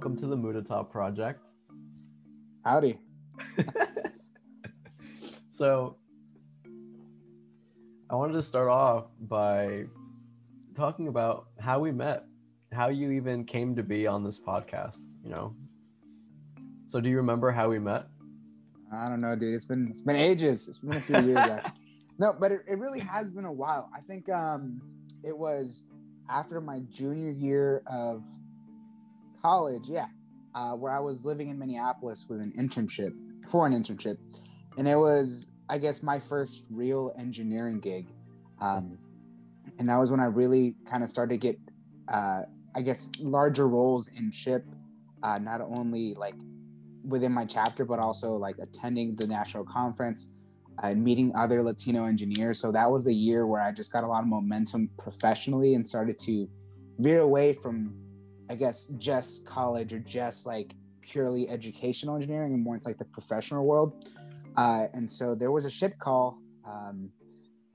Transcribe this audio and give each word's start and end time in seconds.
welcome 0.00 0.16
to 0.16 0.26
the 0.28 0.36
Mudita 0.36 0.90
Project. 0.90 1.44
Howdy. 2.64 2.98
so, 5.50 5.98
I 8.08 8.14
wanted 8.14 8.32
to 8.32 8.42
start 8.42 8.70
off 8.70 9.08
by 9.20 9.84
talking 10.74 11.08
about 11.08 11.48
how 11.58 11.80
we 11.80 11.92
met, 11.92 12.24
how 12.72 12.88
you 12.88 13.10
even 13.10 13.44
came 13.44 13.76
to 13.76 13.82
be 13.82 14.06
on 14.06 14.24
this 14.24 14.40
podcast, 14.40 15.02
you 15.22 15.28
know. 15.28 15.54
So, 16.86 16.98
do 17.02 17.10
you 17.10 17.18
remember 17.18 17.50
how 17.50 17.68
we 17.68 17.78
met? 17.78 18.06
I 18.90 19.06
don't 19.10 19.20
know, 19.20 19.36
dude. 19.36 19.54
It's 19.54 19.66
been 19.66 19.88
it's 19.90 20.00
been 20.00 20.16
ages. 20.16 20.66
It's 20.66 20.78
been 20.78 20.96
a 20.96 21.00
few 21.02 21.20
years. 21.20 21.60
no, 22.18 22.34
but 22.40 22.52
it, 22.52 22.62
it 22.66 22.78
really 22.78 23.00
has 23.00 23.30
been 23.30 23.44
a 23.44 23.52
while. 23.52 23.90
I 23.94 24.00
think 24.00 24.30
um 24.30 24.80
it 25.22 25.36
was 25.36 25.84
after 26.30 26.58
my 26.62 26.80
junior 26.90 27.32
year 27.32 27.82
of 27.86 28.24
college, 29.42 29.88
yeah, 29.88 30.06
uh, 30.54 30.72
where 30.72 30.92
I 30.92 31.00
was 31.00 31.24
living 31.24 31.48
in 31.48 31.58
Minneapolis 31.58 32.26
with 32.28 32.40
an 32.40 32.52
internship 32.58 33.12
for 33.48 33.66
an 33.66 33.72
internship, 33.72 34.16
and 34.78 34.86
it 34.88 34.96
was, 34.96 35.48
I 35.68 35.78
guess, 35.78 36.02
my 36.02 36.18
first 36.20 36.66
real 36.70 37.12
engineering 37.18 37.80
gig, 37.80 38.06
um, 38.60 38.98
and 39.78 39.88
that 39.88 39.96
was 39.96 40.10
when 40.10 40.20
I 40.20 40.26
really 40.26 40.74
kind 40.84 41.02
of 41.02 41.10
started 41.10 41.40
to 41.40 41.46
get, 41.46 41.58
uh, 42.12 42.42
I 42.74 42.82
guess, 42.82 43.10
larger 43.20 43.68
roles 43.68 44.08
in 44.08 44.30
SHPE, 44.30 44.64
uh, 45.22 45.38
not 45.38 45.60
only 45.60 46.14
like 46.14 46.34
within 47.04 47.32
my 47.32 47.44
chapter, 47.44 47.84
but 47.84 47.98
also 47.98 48.36
like 48.36 48.56
attending 48.60 49.16
the 49.16 49.26
national 49.26 49.64
conference 49.64 50.32
and 50.82 51.02
meeting 51.02 51.32
other 51.36 51.62
Latino 51.62 52.04
engineers. 52.04 52.60
So 52.60 52.72
that 52.72 52.90
was 52.90 53.04
the 53.04 53.14
year 53.14 53.46
where 53.46 53.60
I 53.60 53.72
just 53.72 53.92
got 53.92 54.04
a 54.04 54.06
lot 54.06 54.22
of 54.22 54.28
momentum 54.28 54.90
professionally 54.98 55.74
and 55.74 55.86
started 55.86 56.18
to 56.20 56.48
veer 56.98 57.20
away 57.20 57.52
from 57.52 57.94
I 58.50 58.56
guess 58.56 58.88
just 58.98 59.46
college 59.46 59.92
or 59.94 60.00
just 60.00 60.44
like 60.44 60.74
purely 61.00 61.48
educational 61.48 62.16
engineering 62.16 62.52
and 62.52 62.62
more 62.62 62.74
into 62.74 62.88
like 62.88 62.98
the 62.98 63.04
professional 63.04 63.64
world. 63.64 64.10
Uh, 64.56 64.86
and 64.92 65.08
so 65.08 65.36
there 65.36 65.52
was 65.52 65.64
a 65.64 65.68
SHPE 65.68 65.98
call 65.98 66.38
um, 66.66 67.10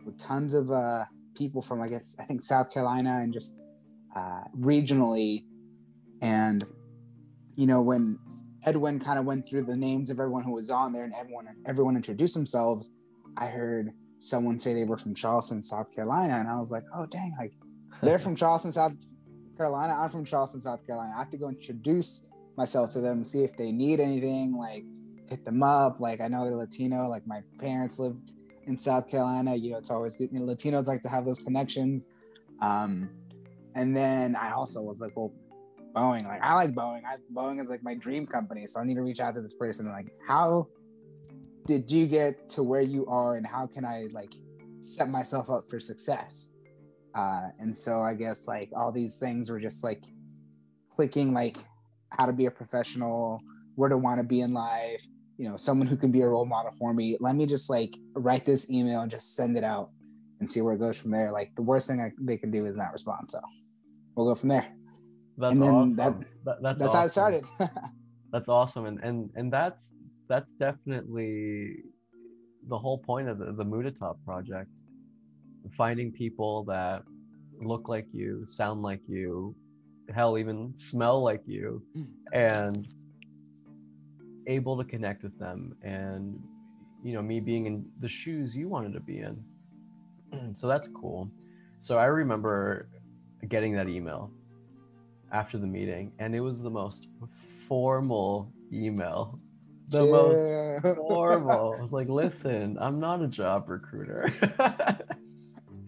with 0.04 0.18
tons 0.18 0.54
of 0.54 0.72
uh, 0.72 1.06
people 1.34 1.62
from 1.62 1.82
I 1.82 1.88
guess 1.88 2.18
I 2.20 2.26
think 2.26 2.42
South 2.42 2.72
Carolina 2.72 3.22
and 3.24 3.32
just 3.32 3.58
uh, 4.16 4.44
regionally. 4.60 5.46
And 6.22 6.66
you 7.56 7.68
know 7.68 7.82
when 7.82 8.20
Edwin 8.66 9.00
kind 9.00 9.18
of 9.18 9.24
went 9.24 9.48
through 9.48 9.64
the 9.64 9.78
names 9.78 10.10
of 10.10 10.20
everyone 10.20 10.44
who 10.44 10.52
was 10.52 10.70
on 10.70 10.92
there 10.92 11.06
and 11.06 11.14
everyone 11.18 11.48
everyone 11.66 11.96
introduced 11.96 12.34
themselves, 12.34 12.92
I 13.38 13.46
heard 13.46 13.92
someone 14.20 14.60
say 14.60 14.74
they 14.74 14.84
were 14.84 14.98
from 14.98 15.16
Charleston, 15.16 15.62
South 15.62 15.94
Carolina, 15.96 16.36
and 16.36 16.50
I 16.50 16.60
was 16.60 16.70
like, 16.70 16.84
oh 16.94 17.06
dang, 17.06 17.34
like 17.40 17.54
they're 18.02 18.20
from 18.28 18.36
Charleston, 18.36 18.74
South 18.74 18.94
Carolina. 19.58 19.98
I'm 20.00 20.10
from 20.10 20.26
Charleston, 20.26 20.60
South 20.60 20.86
Carolina. 20.86 21.14
I 21.16 21.20
have 21.20 21.32
to 21.32 21.38
go 21.38 21.50
introduce 21.50 22.26
myself 22.58 22.92
to 22.92 23.02
them, 23.02 23.26
see 23.26 23.44
if 23.44 23.56
they 23.58 23.72
need 23.72 24.00
anything, 24.00 24.58
like 24.58 24.84
hit 25.30 25.44
them 25.46 25.64
up. 25.64 26.00
Like 26.00 26.22
I 26.22 26.28
know 26.28 26.44
they're 26.44 26.56
Latino. 26.56 27.08
Like 27.08 27.26
my 27.28 27.42
parents 27.60 28.00
live 28.00 28.18
in 28.66 28.78
South 28.78 29.10
Carolina. 29.10 29.56
You 29.56 29.72
know, 29.72 29.78
it's 29.78 29.92
always 29.92 30.18
good. 30.18 30.30
You 30.32 30.40
know, 30.40 30.54
Latinos 30.54 30.88
like 30.88 31.02
to 31.02 31.10
have 31.10 31.26
those 31.26 31.40
connections. 31.40 32.06
Um, 32.62 33.10
and 33.76 33.96
then 33.96 34.36
I 34.36 34.52
also 34.52 34.82
was 34.82 35.02
like, 35.02 35.16
well, 35.16 35.34
Boeing. 35.94 36.26
Like 36.26 36.42
I 36.42 36.54
like 36.54 36.74
Boeing. 36.74 37.02
I, 37.06 37.18
Boeing 37.34 37.60
is 37.60 37.70
like 37.70 37.84
my 37.84 37.96
dream 37.96 38.26
company, 38.26 38.68
so 38.68 38.80
I 38.80 38.84
need 38.84 38.96
to 38.96 39.02
reach 39.02 39.20
out 39.20 39.34
to 39.36 39.42
this 39.42 39.54
person. 39.54 39.88
Like, 39.88 40.08
how 40.28 40.68
did 41.66 41.90
you 41.90 42.06
get 42.06 42.50
to 42.50 42.64
where 42.64 42.82
you 42.82 43.06
are, 43.08 43.36
and 43.36 43.46
how 43.46 43.68
can 43.68 43.86
I 43.86 44.08
like 44.12 44.34
set 44.82 45.10
myself 45.10 45.50
up 45.50 45.70
for 45.70 45.80
success? 45.80 46.52
Uh, 47.16 47.48
and 47.60 47.76
so 47.76 48.02
I 48.02 48.14
guess 48.14 48.48
like 48.48 48.70
all 48.76 48.92
these 48.92 49.18
things 49.18 49.50
were 49.50 49.60
just 49.60 49.84
like 49.84 50.04
clicking, 50.96 51.34
like 51.34 51.58
how 52.12 52.26
to 52.26 52.34
be 52.34 52.46
a 52.46 52.52
professional, 52.52 53.42
where 53.76 53.90
to 53.90 53.98
want 53.98 54.20
to 54.20 54.24
be 54.24 54.42
in 54.42 54.54
life, 54.54 55.06
you 55.38 55.48
know, 55.48 55.58
someone 55.58 55.88
who 55.88 55.96
can 55.96 56.12
be 56.12 56.22
a 56.22 56.28
role 56.28 56.46
model 56.46 56.72
for 56.78 56.94
me. 56.94 57.18
Let 57.20 57.36
me 57.36 57.46
just 57.46 57.70
like 57.70 57.96
write 58.14 58.46
this 58.46 58.70
email 58.70 59.02
and 59.02 59.12
just 59.12 59.36
send 59.36 59.58
it 59.58 59.64
out 59.64 59.90
and 60.40 60.50
see 60.50 60.62
where 60.62 60.74
it 60.74 60.80
goes 60.80 60.98
from 60.98 61.12
there. 61.12 61.32
Like 61.32 61.56
the 61.56 61.62
worst 61.62 61.88
thing 61.88 62.02
I, 62.02 62.12
they 62.20 62.38
can 62.38 62.52
do 62.52 62.66
is 62.66 62.78
not 62.78 62.92
respond. 62.92 63.32
So 63.32 63.40
we'll 64.16 64.28
go 64.28 64.36
from 64.36 64.50
there. 64.50 64.68
That's 65.38 65.54
and 65.54 65.64
then 65.64 65.74
awesome. 65.74 65.96
that, 65.96 66.20
that, 66.20 66.62
that's, 66.62 66.80
that's 66.80 66.96
awesome. 66.96 67.00
how 67.00 67.06
it 67.06 67.10
started. 67.10 67.44
that's 68.32 68.50
awesome. 68.50 68.86
And, 68.86 69.00
and, 69.04 69.30
and 69.36 69.52
that's, 69.52 70.12
that's 70.28 70.54
definitely 70.54 71.84
the 72.68 72.78
whole 72.78 72.98
point 72.98 73.30
of 73.30 73.38
the, 73.38 73.54
the 73.54 73.64
Mudita 73.64 74.16
project 74.26 74.70
finding 75.72 76.12
people 76.12 76.64
that 76.66 77.04
look 77.62 77.90
like 77.90 78.08
you, 78.12 78.46
sound 78.46 78.82
like 78.82 79.02
you, 79.08 79.56
hell, 80.14 80.38
even 80.38 80.76
smell 80.76 81.22
like 81.22 81.42
you, 81.46 81.82
hmm. 81.98 82.04
and 82.34 82.94
able 84.48 84.78
to 84.78 84.84
connect 84.84 85.24
with 85.24 85.38
them. 85.40 85.76
And, 85.82 86.40
you 87.04 87.14
know, 87.14 87.22
me 87.22 87.40
being 87.40 87.66
in 87.66 87.84
the 88.00 88.10
shoes 88.10 88.56
you 88.56 88.68
wanted 88.68 88.94
to 88.94 89.00
be 89.00 89.20
in. 89.20 89.44
so 90.56 90.68
that's 90.68 90.88
cool. 90.90 91.30
So 91.80 91.98
I 91.98 92.06
remember 92.06 92.90
getting 93.48 93.74
that 93.74 93.90
email 93.90 94.32
after 95.32 95.58
the 95.58 95.68
meeting, 95.68 96.12
and 96.20 96.36
it 96.36 96.40
was 96.40 96.62
the 96.62 96.70
most 96.70 97.08
formal 97.68 98.52
email 98.72 99.40
the 99.90 100.04
yeah. 100.04 100.12
most 100.12 100.98
formal. 100.98 101.76
I 101.78 101.82
was 101.82 101.92
like, 101.92 102.10
listen, 102.10 102.78
I'm 102.80 103.00
not 103.00 103.22
a 103.22 103.28
job 103.28 103.70
recruiter. 103.70 104.34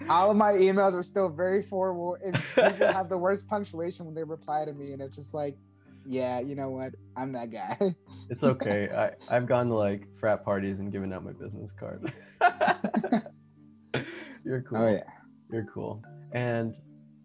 all 0.10 0.32
of 0.32 0.38
my 0.38 0.54
emails 0.54 0.94
are 0.94 1.04
still 1.04 1.30
very 1.30 1.62
formal 1.62 2.18
and 2.24 2.36
people 2.36 2.88
have 2.88 3.10
the 3.14 3.18
worst 3.18 3.48
punctuation 3.48 4.06
when 4.06 4.16
they 4.16 4.24
reply 4.24 4.66
to 4.66 4.74
me 4.74 4.94
and 4.94 5.02
it's 5.02 5.16
just 5.16 5.34
like 5.34 5.58
yeah 6.06 6.40
you 6.40 6.56
know 6.56 6.70
what? 6.70 6.92
I'm 7.16 7.34
that 7.34 7.52
guy. 7.52 7.96
It's 8.30 8.44
okay. 8.44 8.90
I, 8.90 9.36
i've 9.36 9.46
gone 9.46 9.68
to 9.68 9.76
like 9.76 10.08
frat 10.18 10.44
parties 10.44 10.80
and 10.80 10.92
given 10.92 11.14
out 11.14 11.24
my 11.24 11.34
business 11.34 11.72
card. 11.72 12.12
You're 14.46 14.62
cool. 14.62 14.78
Oh 14.78 14.90
yeah. 14.90 15.04
You're 15.52 15.68
cool. 15.74 16.04
And 16.34 16.76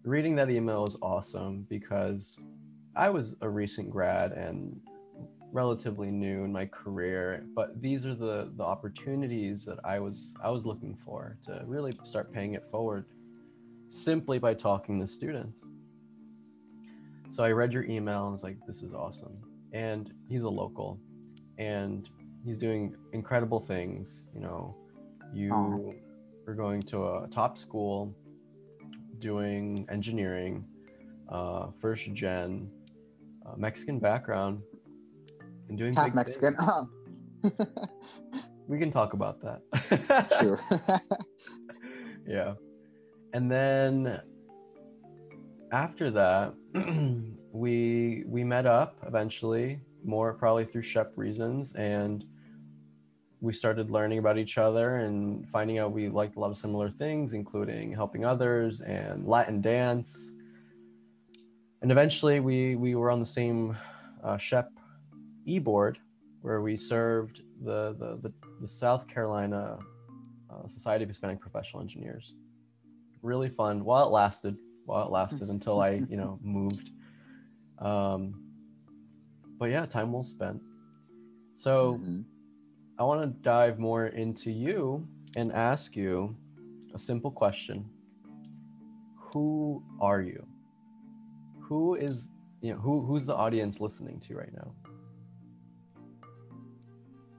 reading 0.04 0.34
that 0.37 0.50
email 0.50 0.82
was 0.82 0.97
awesome 1.00 1.65
because 1.69 2.37
i 2.97 3.09
was 3.09 3.37
a 3.41 3.48
recent 3.48 3.88
grad 3.88 4.32
and 4.32 4.81
relatively 5.53 6.11
new 6.11 6.45
in 6.45 6.53
my 6.53 6.65
career 6.67 7.45
but 7.55 7.81
these 7.81 8.07
are 8.07 8.15
the 8.15 8.51
the 8.57 8.65
opportunities 8.65 9.65
that 9.65 9.79
i 9.85 9.99
was 9.99 10.35
i 10.43 10.49
was 10.49 10.67
looking 10.67 10.97
for 11.05 11.37
to 11.45 11.63
really 11.67 11.93
start 12.05 12.33
paying 12.33 12.55
it 12.55 12.65
forward 12.71 13.05
simply 13.93 14.39
by 14.39 14.55
talking 14.55 14.99
to 14.99 15.07
students. 15.07 15.67
So 17.31 17.45
i 17.45 17.51
read 17.51 17.73
your 17.73 17.85
email 17.85 18.25
and 18.25 18.33
was 18.33 18.43
like 18.43 18.57
this 18.67 18.83
is 18.83 18.95
awesome. 18.95 19.37
And 19.73 20.13
he's 20.29 20.43
a 20.43 20.49
local 20.51 20.99
and 21.59 22.09
he's 22.45 22.59
doing 22.59 22.97
incredible 23.13 23.61
things 23.61 24.25
you 24.34 24.41
know. 24.41 24.77
You 25.34 25.53
oh. 25.55 25.95
are 26.47 26.55
going 26.55 26.83
to 26.83 27.05
a 27.05 27.29
top 27.31 27.57
school 27.57 28.15
doing 29.19 29.87
engineering 29.91 30.65
uh, 31.29 31.69
first 31.79 32.13
gen 32.13 32.71
uh, 33.47 33.55
mexican 33.57 33.99
background 33.99 34.63
and 35.72 35.78
doing 35.78 35.94
half 35.94 36.15
Mexican. 36.15 36.55
we 38.69 38.78
can 38.78 38.91
talk 38.91 39.15
about 39.15 39.41
that. 39.41 40.37
sure. 40.41 40.59
yeah. 42.27 42.55
And 43.33 43.50
then 43.50 44.21
after 45.72 46.10
that, 46.10 46.55
we 47.53 48.25
we 48.27 48.44
met 48.44 48.66
up 48.66 48.99
eventually, 49.06 49.81
more 50.05 50.34
probably 50.34 50.66
through 50.66 50.83
SHPE 50.83 51.16
reasons, 51.16 51.72
and 51.75 52.25
we 53.41 53.54
started 53.54 53.91
learning 53.91 54.19
about 54.19 54.37
each 54.37 54.59
other 54.59 54.97
and 54.97 55.49
finding 55.49 55.78
out 55.78 55.91
we 55.91 56.09
liked 56.10 56.37
a 56.37 56.41
lot 56.41 56.50
of 56.50 56.56
similar 56.59 56.91
things, 56.91 57.33
including 57.33 57.94
helping 57.94 58.27
others 58.27 58.83
and 58.83 59.27
Latin 59.27 59.62
dance. 59.62 60.33
And 61.80 61.91
eventually, 61.91 62.41
we 62.41 62.77
we 62.77 62.95
were 62.95 63.10
on 63.10 63.21
the 63.21 63.27
same 63.27 63.74
uh, 64.22 64.36
SHPE 64.36 64.82
e-board 65.44 65.98
where 66.42 66.60
we 66.60 66.77
served 66.77 67.42
the, 67.62 67.94
the, 67.98 68.18
the, 68.22 68.33
the 68.60 68.68
South 68.68 69.06
Carolina 69.06 69.78
uh, 70.50 70.68
Society 70.68 71.04
of 71.04 71.09
Hispanic 71.09 71.41
Professional 71.41 71.80
Engineers. 71.80 72.34
Really 73.22 73.48
fun 73.48 73.84
while 73.84 74.04
it 74.06 74.10
lasted, 74.10 74.56
while 74.84 75.06
it 75.06 75.10
lasted 75.10 75.48
until 75.56 75.80
I, 75.80 76.00
you 76.09 76.16
know, 76.16 76.39
moved. 76.42 76.91
Um, 77.78 78.42
but 79.59 79.71
yeah, 79.71 79.86
time 79.86 80.12
well 80.12 80.24
spent. 80.24 80.60
So 81.54 81.95
mm-hmm. 81.95 82.22
I 82.98 83.04
want 83.04 83.22
to 83.22 83.42
dive 83.42 83.78
more 83.78 84.06
into 84.09 84.50
you 84.50 85.06
and 85.36 85.53
ask 85.53 85.97
you 85.97 86.36
a 86.95 86.98
simple 86.98 87.30
question. 87.30 87.88
Who 89.33 89.83
are 90.00 90.21
you? 90.21 90.45
Who 91.60 91.95
is, 91.95 92.28
you 92.60 92.74
know, 92.74 92.80
who, 92.80 93.04
who's 93.04 93.24
the 93.24 93.34
audience 93.34 93.80
listening 93.80 94.21
to 94.21 94.34
right 94.34 94.53
now? 94.53 94.72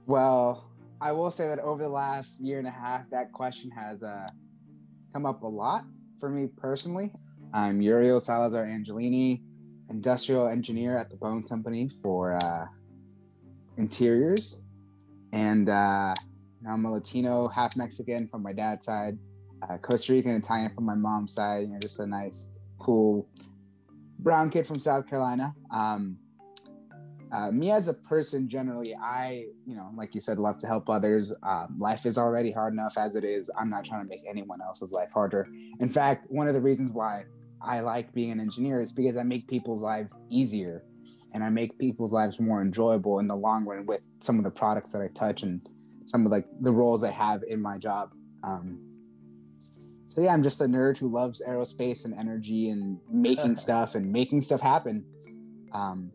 Well, 0.06 0.70
I 1.00 1.12
will 1.12 1.30
say 1.30 1.48
that 1.48 1.58
over 1.60 1.82
the 1.82 1.88
last 1.88 2.38
year 2.38 2.58
and 2.58 2.66
a 2.66 2.70
half, 2.70 3.08
that 3.10 3.32
question 3.32 3.70
has 3.70 4.02
uh, 4.02 4.28
come 5.14 5.24
up 5.24 5.42
a 5.42 5.46
lot 5.46 5.84
for 6.20 6.28
me 6.28 6.46
personally. 6.46 7.10
I'm 7.54 7.80
Uriel 7.80 8.20
Salazar 8.20 8.66
Angelini. 8.66 9.40
industrial 9.88 10.48
engineer 10.48 10.98
at 10.98 11.08
the 11.08 11.16
Boeing 11.16 11.48
Company 11.48 11.88
for 11.88 12.34
uh, 12.34 12.66
interiors, 13.78 14.64
and 15.32 15.70
uh, 15.70 16.14
I'm 16.68 16.84
a 16.84 16.92
Latino, 16.92 17.48
half 17.48 17.74
Mexican 17.76 18.26
from 18.28 18.42
my 18.42 18.52
dad's 18.52 18.84
side, 18.84 19.18
uh, 19.62 19.78
Costa 19.78 20.12
Rican, 20.12 20.32
Italian 20.32 20.70
from 20.74 20.84
my 20.84 20.94
mom's 20.94 21.32
side. 21.32 21.62
You 21.62 21.68
know, 21.68 21.78
just 21.78 21.98
a 21.98 22.06
nice, 22.06 22.48
cool 22.78 23.26
brown 24.18 24.50
kid 24.50 24.66
from 24.66 24.80
South 24.80 25.08
Carolina. 25.08 25.54
Um, 25.70 26.18
uh, 27.32 27.50
me 27.50 27.70
as 27.70 27.88
a 27.88 27.94
person, 27.94 28.48
generally, 28.48 28.94
I, 28.94 29.46
you 29.66 29.74
know, 29.74 29.90
like 29.96 30.14
you 30.14 30.20
said, 30.20 30.38
love 30.38 30.58
to 30.58 30.66
help 30.66 30.88
others. 30.88 31.32
Um, 31.42 31.76
life 31.78 32.06
is 32.06 32.18
already 32.18 32.50
hard 32.50 32.72
enough 32.72 32.96
as 32.96 33.16
it 33.16 33.24
is. 33.24 33.50
I'm 33.58 33.68
not 33.68 33.84
trying 33.84 34.02
to 34.02 34.08
make 34.08 34.22
anyone 34.28 34.60
else's 34.60 34.92
life 34.92 35.10
harder. 35.12 35.48
In 35.80 35.88
fact, 35.88 36.26
one 36.30 36.48
of 36.48 36.54
the 36.54 36.60
reasons 36.60 36.92
why 36.92 37.24
I 37.60 37.80
like 37.80 38.12
being 38.12 38.30
an 38.30 38.40
engineer 38.40 38.80
is 38.80 38.92
because 38.92 39.16
I 39.16 39.22
make 39.22 39.48
people's 39.48 39.82
lives 39.82 40.10
easier 40.30 40.84
and 41.32 41.42
I 41.42 41.48
make 41.48 41.78
people's 41.78 42.12
lives 42.12 42.38
more 42.38 42.62
enjoyable 42.62 43.18
in 43.18 43.26
the 43.26 43.36
long 43.36 43.64
run 43.64 43.86
with 43.86 44.00
some 44.20 44.38
of 44.38 44.44
the 44.44 44.50
products 44.50 44.92
that 44.92 45.02
I 45.02 45.08
touch 45.08 45.42
and 45.42 45.66
some 46.04 46.24
of 46.26 46.32
like 46.32 46.46
the 46.60 46.72
roles 46.72 47.02
I 47.02 47.10
have 47.10 47.42
in 47.48 47.60
my 47.60 47.78
job. 47.78 48.10
Um, 48.42 48.86
so 49.62 50.22
yeah, 50.22 50.32
I'm 50.32 50.42
just 50.42 50.60
a 50.60 50.64
nerd 50.64 50.96
who 50.96 51.08
loves 51.08 51.42
aerospace 51.46 52.04
and 52.04 52.14
energy 52.14 52.68
and 52.68 53.00
making 53.10 53.56
stuff 53.64 53.94
and 53.94 54.12
making 54.12 54.42
stuff 54.42 54.60
happen. 54.60 55.04
Um, 55.72 56.12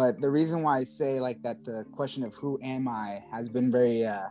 but 0.00 0.18
the 0.18 0.30
reason 0.30 0.62
why 0.62 0.78
I 0.78 0.84
say 0.84 1.20
like 1.20 1.42
that 1.42 1.58
the 1.58 1.84
question 1.92 2.24
of 2.24 2.32
who 2.34 2.58
am 2.62 2.88
I 2.88 3.22
has 3.30 3.50
been 3.50 3.70
very 3.70 4.06
uh, 4.06 4.28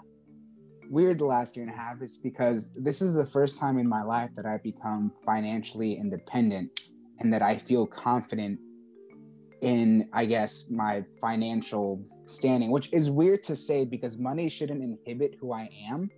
weird 0.90 1.20
the 1.20 1.26
last 1.26 1.56
year 1.56 1.64
and 1.64 1.72
a 1.72 1.78
half 1.78 2.02
is 2.02 2.18
because 2.18 2.72
this 2.74 3.04
is 3.04 3.14
the 3.14 3.24
first 3.24 3.60
time 3.60 3.78
in 3.78 3.88
my 3.88 4.02
life 4.02 4.32
that 4.36 4.48
I've 4.48 4.64
become 4.64 5.14
financially 5.24 5.94
independent 5.94 6.72
and 7.20 7.32
that 7.32 7.44
I 7.44 7.56
feel 7.56 7.86
confident 7.86 8.60
in 9.62 10.10
I 10.12 10.26
guess 10.26 10.72
my 10.72 11.06
financial 11.22 12.04
standing, 12.26 12.72
which 12.72 12.92
is 12.92 13.12
weird 13.12 13.44
to 13.44 13.56
say 13.56 13.86
because 13.86 14.18
money 14.18 14.50
shouldn't 14.50 14.82
inhibit 14.82 15.36
who 15.40 15.54
I 15.54 15.70
am. 15.88 16.10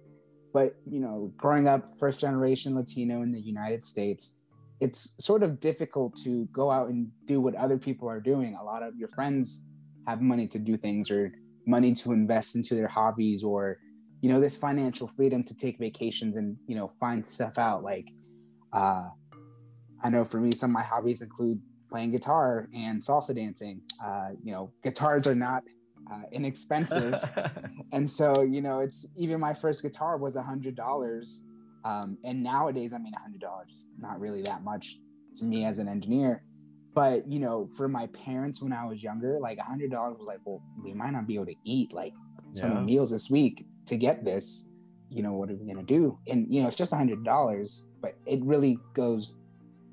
But 0.53 0.75
you 0.89 1.01
know, 1.01 1.33
growing 1.36 1.68
up 1.68 1.94
first 2.00 2.21
generation 2.21 2.74
Latino 2.74 3.21
in 3.21 3.33
the 3.33 3.42
United 3.42 3.83
States, 3.83 4.38
it's 4.81 5.16
sort 5.24 5.44
of 5.44 5.60
difficult 5.60 6.16
to 6.24 6.45
go 6.48 6.72
out 6.72 6.89
and 6.89 7.07
do 7.25 7.39
what 7.39 7.54
other 7.56 7.78
people 7.78 8.10
are 8.10 8.19
doing. 8.19 8.57
A 8.60 8.63
lot 8.63 8.81
of 8.81 8.98
your 8.98 9.10
friends 9.10 9.63
have 10.07 10.22
money 10.22 10.48
to 10.48 10.57
do 10.60 10.75
things 10.75 11.12
or 11.12 11.31
money 11.68 11.94
to 11.94 12.12
invest 12.12 12.56
into 12.56 12.74
their 12.74 12.88
hobbies 12.88 13.44
or 13.44 13.78
you 14.22 14.30
know 14.30 14.39
this 14.42 14.57
financial 14.57 15.07
freedom 15.07 15.44
to 15.44 15.56
take 15.56 15.78
vacations 15.78 16.36
and 16.36 16.57
you 16.66 16.75
know 16.75 16.92
find 17.00 17.25
stuff 17.25 17.60
out. 17.60 17.83
Like 17.83 18.10
uh 18.74 19.10
i 20.04 20.10
know 20.10 20.24
for 20.24 20.39
me 20.39 20.51
some 20.51 20.72
of 20.72 20.74
my 20.74 20.84
hobbies 20.84 21.22
include 21.22 21.57
playing 21.89 22.12
guitar 22.12 22.68
and 22.74 23.01
salsa 23.01 23.36
dancing. 23.36 23.81
Uh 24.04 24.30
you 24.44 24.51
know 24.51 24.72
guitars 24.81 25.27
are 25.27 25.36
not 25.36 25.63
uh, 26.12 26.24
inexpensive. 26.31 27.22
And 27.94 28.10
so 28.10 28.42
you 28.42 28.62
know 28.62 28.80
it's 28.80 29.07
even 29.18 29.39
my 29.39 29.54
first 29.54 29.84
guitar 29.84 30.18
was 30.18 30.36
a 30.38 30.42
hundred 30.42 30.75
dollars 30.75 31.44
um, 31.83 32.18
and 32.24 32.44
nowadays, 32.44 32.94
I 32.94 32.98
mean, 32.98 33.13
$100 33.13 33.72
is 33.74 33.88
not 33.98 34.19
really 34.19 34.42
that 34.44 34.63
much 34.63 34.98
to 35.38 35.45
me 35.45 35.66
as 35.66 35.80
an 35.80 35.88
engineer. 35.88 36.44
But, 36.94 37.31
you 37.31 37.39
know, 37.39 37.68
for 37.78 37.88
my 37.88 38.07
parents 38.07 38.62
when 38.62 38.74
I 38.74 38.86
was 38.86 39.01
younger, 39.01 39.39
like 39.39 39.57
$100 39.57 39.92
was 39.92 40.28
like, 40.28 40.39
well, 40.44 40.62
we 40.83 40.94
might 40.94 41.12
not 41.12 41.25
be 41.25 41.36
able 41.36 41.45
to 41.45 41.56
eat 41.63 41.94
like 41.94 42.13
some 42.54 42.72
yeah. 42.72 42.81
meals 42.81 43.12
this 43.12 43.30
week 43.30 43.66
to 43.86 43.98
get 43.98 44.25
this. 44.25 44.68
You 45.10 45.24
know, 45.24 45.33
what 45.33 45.50
are 45.50 45.56
we 45.56 45.66
going 45.66 45.78
to 45.78 45.83
do? 45.83 46.18
And, 46.28 46.54
you 46.54 46.62
know, 46.62 46.68
it's 46.68 46.78
just 46.78 46.92
$100, 46.92 47.84
but 48.01 48.16
it 48.25 48.42
really 48.44 48.77
goes 48.94 49.38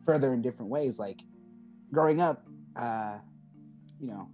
further 0.04 0.32
in 0.32 0.42
different 0.42 0.70
ways. 0.70 0.98
Like 0.98 1.22
growing 1.92 2.20
up, 2.20 2.44
uh, 2.76 3.18
you 4.00 4.08
know, 4.08 4.28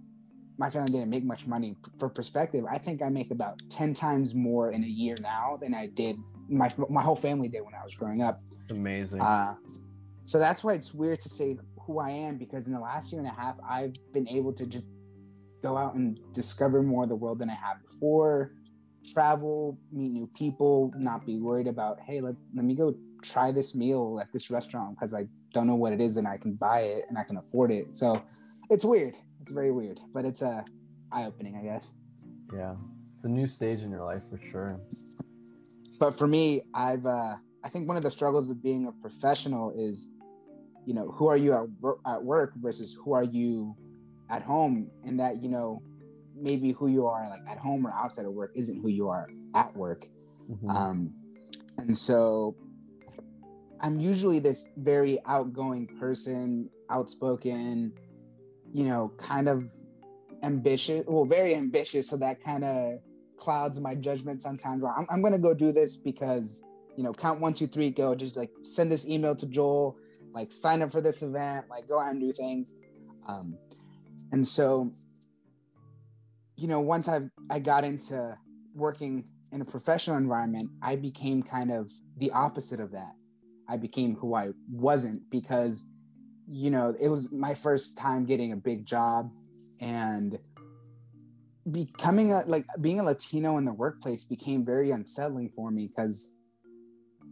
my 0.57 0.69
family 0.69 0.91
didn't 0.91 1.09
make 1.09 1.23
much 1.23 1.47
money. 1.47 1.75
For 1.99 2.09
perspective, 2.09 2.65
I 2.69 2.77
think 2.77 3.01
I 3.01 3.09
make 3.09 3.31
about 3.31 3.61
10 3.69 3.93
times 3.93 4.33
more 4.33 4.71
in 4.71 4.83
a 4.83 4.87
year 4.87 5.15
now 5.21 5.57
than 5.59 5.73
I 5.73 5.87
did 5.87 6.17
my 6.49 6.69
my 6.89 7.01
whole 7.01 7.15
family 7.15 7.47
did 7.47 7.61
when 7.61 7.73
I 7.73 7.83
was 7.83 7.95
growing 7.95 8.21
up. 8.21 8.41
Amazing. 8.69 9.21
Uh, 9.21 9.55
so 10.25 10.39
that's 10.39 10.63
why 10.63 10.73
it's 10.73 10.93
weird 10.93 11.19
to 11.21 11.29
say 11.29 11.57
who 11.81 11.99
I 11.99 12.09
am 12.09 12.37
because 12.37 12.67
in 12.67 12.73
the 12.73 12.79
last 12.79 13.11
year 13.11 13.21
and 13.21 13.29
a 13.29 13.33
half, 13.33 13.55
I've 13.67 13.93
been 14.13 14.27
able 14.27 14.53
to 14.53 14.65
just 14.65 14.85
go 15.61 15.77
out 15.77 15.95
and 15.95 16.19
discover 16.33 16.81
more 16.81 17.03
of 17.03 17.09
the 17.09 17.15
world 17.15 17.39
than 17.39 17.49
I 17.49 17.55
have 17.55 17.77
before. 17.89 18.53
Travel, 19.13 19.77
meet 19.91 20.11
new 20.11 20.27
people, 20.35 20.91
not 20.97 21.25
be 21.25 21.39
worried 21.39 21.67
about 21.67 21.99
hey, 21.99 22.21
let 22.21 22.35
let 22.55 22.65
me 22.65 22.75
go 22.75 22.95
try 23.21 23.51
this 23.51 23.75
meal 23.75 24.19
at 24.21 24.31
this 24.31 24.49
restaurant 24.49 24.95
because 24.95 25.13
I 25.13 25.27
don't 25.53 25.67
know 25.67 25.75
what 25.75 25.93
it 25.93 26.01
is 26.01 26.17
and 26.17 26.27
I 26.27 26.37
can 26.37 26.53
buy 26.53 26.81
it 26.81 27.05
and 27.09 27.17
I 27.17 27.23
can 27.23 27.37
afford 27.37 27.71
it. 27.71 27.95
So 27.95 28.21
it's 28.69 28.83
weird. 28.83 29.15
It's 29.41 29.51
very 29.51 29.71
weird, 29.71 29.99
but 30.13 30.25
it's 30.25 30.41
a 30.41 30.47
uh, 30.47 30.63
eye 31.11 31.25
opening, 31.25 31.55
I 31.55 31.61
guess. 31.61 31.93
Yeah, 32.53 32.75
it's 33.13 33.23
a 33.23 33.29
new 33.29 33.47
stage 33.47 33.81
in 33.81 33.91
your 33.91 34.03
life 34.03 34.27
for 34.29 34.39
sure 34.51 34.79
but 35.99 36.11
for 36.11 36.27
me, 36.27 36.63
I've 36.73 37.05
uh, 37.05 37.35
I 37.63 37.69
think 37.69 37.87
one 37.87 37.97
of 37.97 38.03
the 38.03 38.11
struggles 38.11 38.49
of 38.49 38.61
being 38.61 38.87
a 38.87 38.91
professional 38.91 39.71
is, 39.71 40.11
you 40.85 40.93
know, 40.93 41.11
who 41.11 41.27
are 41.27 41.37
you 41.37 41.53
at, 41.53 41.65
at 42.07 42.23
work 42.23 42.53
versus 42.55 42.97
who 43.03 43.13
are 43.13 43.23
you 43.23 43.75
at 44.29 44.41
home, 44.41 44.89
and 45.03 45.19
that 45.19 45.41
you 45.41 45.49
know, 45.49 45.81
maybe 46.35 46.71
who 46.71 46.87
you 46.87 47.05
are 47.07 47.27
like 47.29 47.41
at 47.49 47.57
home 47.57 47.85
or 47.85 47.91
outside 47.91 48.25
of 48.25 48.33
work 48.33 48.51
isn't 48.55 48.81
who 48.81 48.89
you 48.89 49.09
are 49.09 49.27
at 49.53 49.75
work. 49.75 50.05
Mm-hmm. 50.49 50.69
Um, 50.69 51.13
and 51.77 51.97
so 51.97 52.55
I'm 53.81 53.97
usually 53.99 54.39
this 54.39 54.71
very 54.77 55.19
outgoing 55.25 55.87
person, 55.99 56.69
outspoken, 56.89 57.93
you 58.73 58.83
know, 58.83 59.13
kind 59.17 59.47
of 59.47 59.69
ambitious, 60.43 61.03
well, 61.07 61.25
very 61.25 61.55
ambitious. 61.55 62.09
So 62.09 62.17
that 62.17 62.43
kind 62.43 62.63
of 62.63 62.99
clouds 63.37 63.79
my 63.79 63.95
judgment 63.95 64.41
sometimes 64.41 64.81
where 64.81 64.93
I'm, 64.93 65.05
I'm 65.09 65.21
gonna 65.21 65.39
go 65.39 65.53
do 65.53 65.71
this 65.71 65.95
because 65.95 66.63
you 66.95 67.03
know 67.03 67.13
count 67.13 67.41
one 67.41 67.53
two 67.53 67.67
three 67.67 67.89
go. 67.89 68.15
Just 68.15 68.37
like 68.37 68.51
send 68.61 68.91
this 68.91 69.07
email 69.07 69.35
to 69.35 69.45
joel 69.47 69.97
like 70.31 70.51
sign 70.51 70.81
up 70.81 70.91
for 70.91 71.01
this 71.01 71.23
event 71.23 71.65
like 71.69 71.87
go 71.87 71.99
out 71.99 72.11
and 72.11 72.19
do 72.19 72.31
things. 72.31 72.75
Um 73.27 73.57
and 74.31 74.45
so 74.45 74.89
you 76.55 76.67
know 76.67 76.79
once 76.79 77.09
i 77.09 77.19
i 77.49 77.59
got 77.59 77.83
into 77.83 78.37
working 78.75 79.25
in 79.51 79.61
a 79.61 79.65
professional 79.65 80.17
environment 80.17 80.69
i 80.81 80.95
became 80.95 81.41
kind 81.41 81.71
of 81.71 81.91
the 82.17 82.31
opposite 82.31 82.79
of 82.79 82.91
that. 82.91 83.13
I 83.67 83.77
became 83.77 84.15
who 84.15 84.35
i 84.35 84.51
wasn't 84.71 85.29
because 85.31 85.87
you 86.47 86.69
know 86.69 86.95
it 86.99 87.09
was 87.09 87.31
my 87.31 87.55
first 87.55 87.97
time 87.97 88.25
getting 88.25 88.51
a 88.51 88.55
big 88.55 88.85
job 88.85 89.31
and 89.81 90.37
becoming 91.71 92.31
a 92.31 92.41
like 92.45 92.65
being 92.81 92.99
a 92.99 93.03
Latino 93.03 93.57
in 93.57 93.65
the 93.65 93.73
workplace 93.73 94.23
became 94.23 94.63
very 94.63 94.91
unsettling 94.91 95.49
for 95.55 95.71
me 95.71 95.87
because 95.87 96.35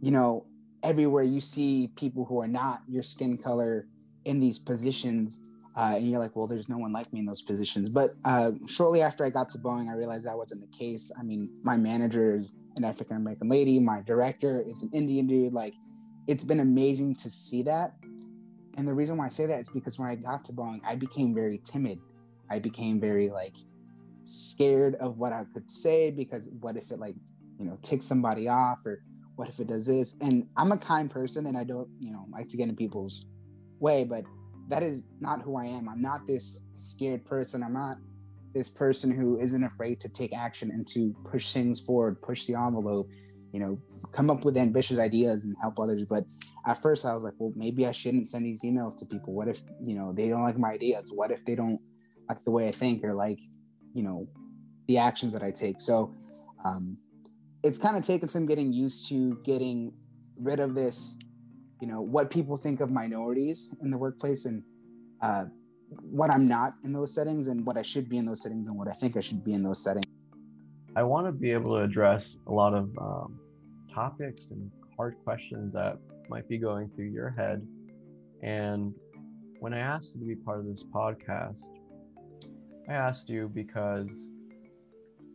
you 0.00 0.10
know 0.10 0.46
everywhere 0.82 1.22
you 1.22 1.40
see 1.40 1.90
people 1.96 2.24
who 2.24 2.40
are 2.42 2.48
not 2.48 2.82
your 2.88 3.02
skin 3.02 3.36
color 3.36 3.86
in 4.24 4.40
these 4.40 4.58
positions 4.58 5.54
uh, 5.76 5.94
and 5.96 6.10
you're 6.10 6.18
like 6.18 6.34
well 6.34 6.48
there's 6.48 6.68
no 6.68 6.76
one 6.76 6.92
like 6.92 7.12
me 7.12 7.20
in 7.20 7.26
those 7.26 7.42
positions. 7.42 7.88
But 7.88 8.10
uh, 8.24 8.52
shortly 8.68 9.02
after 9.02 9.24
i 9.24 9.30
got 9.30 9.48
to 9.50 9.58
boeing 9.58 9.88
i 9.88 9.94
realized 9.94 10.24
that 10.24 10.36
wasn't 10.36 10.68
the 10.68 10.76
case. 10.76 11.12
I 11.18 11.22
mean 11.22 11.44
my 11.62 11.76
manager 11.76 12.34
is 12.34 12.54
an 12.76 12.84
african 12.84 13.16
american 13.16 13.48
lady 13.48 13.78
my 13.78 14.00
director 14.02 14.64
is 14.66 14.82
an 14.82 14.90
indian 14.92 15.28
dude 15.28 15.52
like 15.52 15.74
it's 16.26 16.42
been 16.42 16.60
amazing 16.60 17.14
to 17.14 17.30
see 17.30 17.62
that. 17.62 17.94
And 18.76 18.88
the 18.88 18.94
reason 18.94 19.16
why 19.16 19.26
i 19.26 19.28
say 19.28 19.46
that 19.46 19.60
is 19.60 19.68
because 19.68 19.96
when 19.96 20.08
i 20.08 20.16
got 20.16 20.44
to 20.46 20.52
boeing 20.52 20.80
i 20.84 20.96
became 20.96 21.32
very 21.32 21.58
timid. 21.58 22.00
I 22.50 22.58
became 22.58 23.00
very 23.00 23.30
like 23.30 23.54
scared 24.24 24.94
of 24.96 25.18
what 25.18 25.32
I 25.32 25.44
could 25.52 25.70
say 25.70 26.10
because 26.10 26.48
what 26.60 26.76
if 26.76 26.90
it 26.90 26.98
like, 26.98 27.16
you 27.58 27.66
know, 27.66 27.78
takes 27.82 28.06
somebody 28.06 28.48
off 28.48 28.78
or 28.84 29.00
what 29.36 29.48
if 29.48 29.60
it 29.60 29.66
does 29.66 29.86
this? 29.86 30.16
And 30.20 30.46
I'm 30.56 30.72
a 30.72 30.78
kind 30.78 31.10
person 31.10 31.46
and 31.46 31.56
I 31.56 31.64
don't, 31.64 31.88
you 32.00 32.12
know, 32.12 32.24
like 32.30 32.48
to 32.48 32.56
get 32.56 32.68
in 32.68 32.76
people's 32.76 33.26
way, 33.80 34.04
but 34.04 34.24
that 34.68 34.82
is 34.82 35.04
not 35.20 35.42
who 35.42 35.56
I 35.56 35.66
am. 35.66 35.88
I'm 35.88 36.00
not 36.00 36.26
this 36.26 36.62
scared 36.72 37.24
person. 37.24 37.62
I'm 37.62 37.74
not 37.74 37.98
this 38.54 38.68
person 38.68 39.10
who 39.10 39.38
isn't 39.40 39.64
afraid 39.64 40.00
to 40.00 40.08
take 40.08 40.32
action 40.32 40.70
and 40.70 40.86
to 40.88 41.14
push 41.30 41.52
things 41.52 41.80
forward, 41.80 42.22
push 42.22 42.46
the 42.46 42.54
envelope, 42.54 43.10
you 43.52 43.60
know, 43.60 43.76
come 44.12 44.30
up 44.30 44.44
with 44.44 44.56
ambitious 44.56 44.98
ideas 44.98 45.44
and 45.44 45.54
help 45.60 45.78
others. 45.78 46.02
But 46.08 46.24
at 46.66 46.80
first 46.80 47.04
I 47.04 47.12
was 47.12 47.24
like, 47.24 47.34
well, 47.38 47.52
maybe 47.56 47.86
I 47.86 47.92
shouldn't 47.92 48.28
send 48.28 48.46
these 48.46 48.62
emails 48.62 48.96
to 48.98 49.06
people. 49.06 49.34
What 49.34 49.48
if, 49.48 49.60
you 49.84 49.96
know, 49.96 50.12
they 50.12 50.28
don't 50.28 50.42
like 50.42 50.58
my 50.58 50.70
ideas? 50.70 51.10
What 51.12 51.30
if 51.30 51.44
they 51.44 51.54
don't 51.54 51.80
like 52.28 52.42
the 52.44 52.50
way 52.50 52.68
I 52.68 52.70
think 52.70 53.04
or 53.04 53.12
like 53.14 53.38
you 53.94 54.02
know 54.02 54.28
the 54.88 54.98
actions 54.98 55.32
that 55.32 55.42
I 55.42 55.50
take. 55.50 55.80
So 55.80 56.12
um, 56.64 56.96
it's 57.62 57.78
kind 57.78 57.96
of 57.96 58.04
taken 58.04 58.28
some 58.28 58.44
getting 58.46 58.72
used 58.72 59.08
to 59.08 59.38
getting 59.44 59.94
rid 60.42 60.60
of 60.60 60.74
this, 60.74 61.18
you 61.80 61.88
know, 61.88 62.00
what 62.00 62.30
people 62.30 62.56
think 62.56 62.80
of 62.80 62.90
minorities 62.90 63.74
in 63.82 63.90
the 63.90 63.96
workplace 63.96 64.44
and 64.44 64.62
uh, 65.22 65.44
what 66.02 66.30
I'm 66.30 66.46
not 66.46 66.72
in 66.84 66.92
those 66.92 67.14
settings 67.14 67.46
and 67.46 67.64
what 67.64 67.76
I 67.76 67.82
should 67.82 68.08
be 68.08 68.18
in 68.18 68.24
those 68.24 68.42
settings 68.42 68.68
and 68.68 68.76
what 68.76 68.88
I 68.88 68.92
think 68.92 69.16
I 69.16 69.20
should 69.20 69.42
be 69.42 69.54
in 69.54 69.62
those 69.62 69.82
settings. 69.82 70.04
I 70.96 71.02
want 71.02 71.26
to 71.26 71.32
be 71.32 71.50
able 71.50 71.72
to 71.72 71.82
address 71.82 72.36
a 72.46 72.52
lot 72.52 72.74
of 72.74 72.90
um, 72.98 73.40
topics 73.92 74.48
and 74.50 74.70
hard 74.96 75.16
questions 75.24 75.72
that 75.72 75.98
might 76.28 76.48
be 76.48 76.58
going 76.58 76.88
through 76.90 77.06
your 77.06 77.30
head. 77.30 77.66
And 78.42 78.94
when 79.60 79.72
I 79.72 79.78
asked 79.78 80.14
you 80.14 80.20
to 80.20 80.26
be 80.26 80.34
part 80.36 80.60
of 80.60 80.66
this 80.66 80.84
podcast, 80.84 81.56
I 82.88 82.92
asked 82.92 83.30
you 83.30 83.48
because 83.48 84.10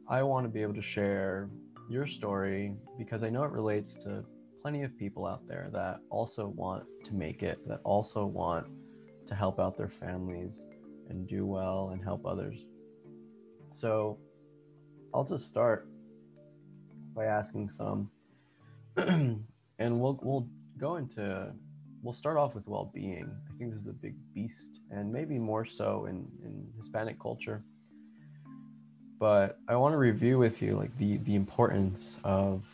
I 0.07 0.21
want 0.21 0.45
to 0.45 0.49
be 0.49 0.61
able 0.61 0.75
to 0.75 0.81
share 0.81 1.49
your 1.89 2.05
story 2.05 2.75
because 2.97 3.23
I 3.23 3.29
know 3.29 3.43
it 3.43 3.51
relates 3.51 3.95
to 4.03 4.23
plenty 4.61 4.83
of 4.83 4.95
people 4.97 5.25
out 5.25 5.47
there 5.47 5.69
that 5.73 5.99
also 6.11 6.47
want 6.47 6.83
to 7.05 7.13
make 7.15 7.41
it, 7.41 7.59
that 7.67 7.79
also 7.83 8.25
want 8.25 8.67
to 9.27 9.33
help 9.33 9.59
out 9.59 9.77
their 9.77 9.89
families 9.89 10.67
and 11.09 11.27
do 11.27 11.45
well 11.45 11.89
and 11.91 12.03
help 12.03 12.25
others. 12.25 12.67
So 13.71 14.19
I'll 15.13 15.25
just 15.25 15.47
start 15.47 15.87
by 17.15 17.25
asking 17.25 17.71
some, 17.71 18.11
and 18.97 19.43
we'll 19.79 20.19
we'll 20.21 20.47
go 20.77 20.97
into 20.97 21.51
we'll 22.01 22.13
start 22.13 22.37
off 22.37 22.55
with 22.55 22.67
well-being. 22.67 23.29
I 23.49 23.57
think 23.57 23.71
this 23.71 23.81
is 23.81 23.87
a 23.87 23.93
big 23.93 24.15
beast, 24.33 24.79
and 24.91 25.11
maybe 25.11 25.37
more 25.37 25.65
so 25.65 26.05
in 26.05 26.27
in 26.43 26.67
Hispanic 26.77 27.19
culture. 27.19 27.63
But 29.19 29.59
I 29.67 29.75
want 29.75 29.93
to 29.93 29.97
review 29.97 30.37
with 30.37 30.61
you 30.61 30.75
like 30.75 30.95
the 30.97 31.17
the 31.17 31.35
importance 31.35 32.19
of 32.23 32.65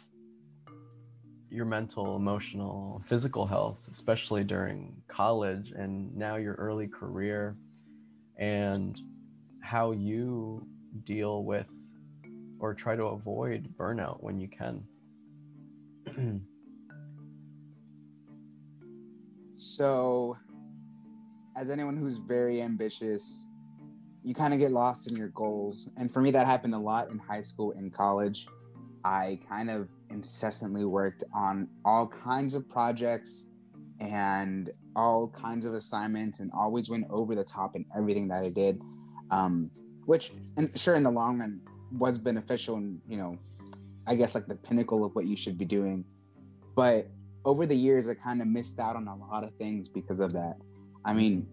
your 1.49 1.65
mental, 1.65 2.15
emotional, 2.15 3.01
physical 3.05 3.45
health, 3.45 3.87
especially 3.89 4.43
during 4.43 5.01
college 5.07 5.71
and 5.71 6.13
now 6.15 6.35
your 6.35 6.55
early 6.55 6.87
career, 6.87 7.55
and 8.37 8.99
how 9.61 9.91
you 9.91 10.67
deal 11.05 11.43
with 11.43 11.69
or 12.59 12.73
try 12.73 12.95
to 12.95 13.05
avoid 13.05 13.73
burnout 13.77 14.21
when 14.21 14.39
you 14.39 14.47
can. 14.47 14.83
so, 19.55 20.37
as 21.55 21.69
anyone 21.69 21.97
who's 21.97 22.17
very 22.17 22.61
ambitious, 22.61 23.47
you 24.23 24.33
kind 24.33 24.53
of 24.53 24.59
get 24.59 24.71
lost 24.71 25.09
in 25.09 25.15
your 25.15 25.29
goals. 25.29 25.89
And 25.97 26.11
for 26.11 26.21
me, 26.21 26.31
that 26.31 26.45
happened 26.45 26.73
a 26.73 26.79
lot 26.79 27.09
in 27.09 27.19
high 27.19 27.41
school 27.41 27.73
and 27.77 27.93
college. 27.93 28.47
I 29.03 29.39
kind 29.47 29.69
of 29.69 29.87
incessantly 30.09 30.83
worked 30.83 31.23
on 31.33 31.67
all 31.85 32.07
kinds 32.07 32.55
of 32.55 32.67
projects 32.67 33.49
and 33.99 34.71
all 34.95 35.29
kinds 35.29 35.65
of 35.65 35.73
assignments 35.73 36.39
and 36.39 36.49
always 36.57 36.89
went 36.89 37.05
over 37.09 37.35
the 37.35 37.43
top 37.43 37.75
in 37.75 37.85
everything 37.95 38.27
that 38.29 38.41
I 38.41 38.49
did. 38.49 38.81
Um, 39.31 39.63
which, 40.05 40.31
and 40.57 40.77
sure, 40.77 40.95
in 40.95 41.03
the 41.03 41.11
long 41.11 41.39
run 41.39 41.61
was 41.91 42.17
beneficial 42.17 42.75
and, 42.75 42.99
you 43.07 43.17
know, 43.17 43.37
I 44.07 44.15
guess 44.15 44.35
like 44.35 44.47
the 44.47 44.55
pinnacle 44.55 45.05
of 45.05 45.15
what 45.15 45.25
you 45.25 45.37
should 45.37 45.57
be 45.57 45.65
doing. 45.65 46.03
But 46.75 47.07
over 47.45 47.65
the 47.65 47.75
years, 47.75 48.09
I 48.09 48.15
kind 48.15 48.41
of 48.41 48.47
missed 48.47 48.79
out 48.79 48.95
on 48.95 49.07
a 49.07 49.15
lot 49.15 49.43
of 49.43 49.53
things 49.55 49.87
because 49.87 50.19
of 50.19 50.33
that. 50.33 50.55
I 51.05 51.13
mean, 51.13 51.47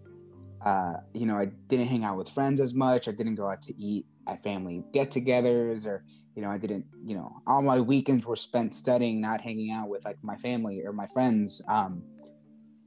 uh, 0.65 0.95
you 1.13 1.25
know, 1.25 1.37
I 1.37 1.45
didn't 1.67 1.87
hang 1.87 2.03
out 2.03 2.17
with 2.17 2.29
friends 2.29 2.59
as 2.59 2.73
much. 2.73 3.07
I 3.07 3.11
didn't 3.11 3.35
go 3.35 3.47
out 3.47 3.61
to 3.63 3.77
eat 3.77 4.05
at 4.27 4.41
family 4.41 4.83
get-togethers, 4.93 5.85
or 5.85 6.03
you 6.35 6.41
know, 6.41 6.49
I 6.49 6.57
didn't. 6.57 6.85
You 7.05 7.15
know, 7.15 7.41
all 7.47 7.61
my 7.61 7.79
weekends 7.79 8.25
were 8.25 8.35
spent 8.35 8.73
studying, 8.73 9.21
not 9.21 9.39
hanging 9.39 9.71
out 9.71 9.87
with 9.87 10.03
like 10.03 10.17
my 10.23 10.35
family 10.37 10.81
or 10.83 10.93
my 10.93 11.07
friends. 11.07 11.61
Um, 11.67 12.03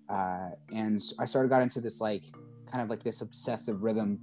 uh, 0.08 0.50
and 0.74 1.00
I 1.18 1.24
started 1.26 1.48
got 1.48 1.62
into 1.62 1.80
this 1.80 2.00
like 2.00 2.24
kind 2.70 2.82
of 2.82 2.90
like 2.90 3.04
this 3.04 3.20
obsessive 3.20 3.82
rhythm 3.82 4.18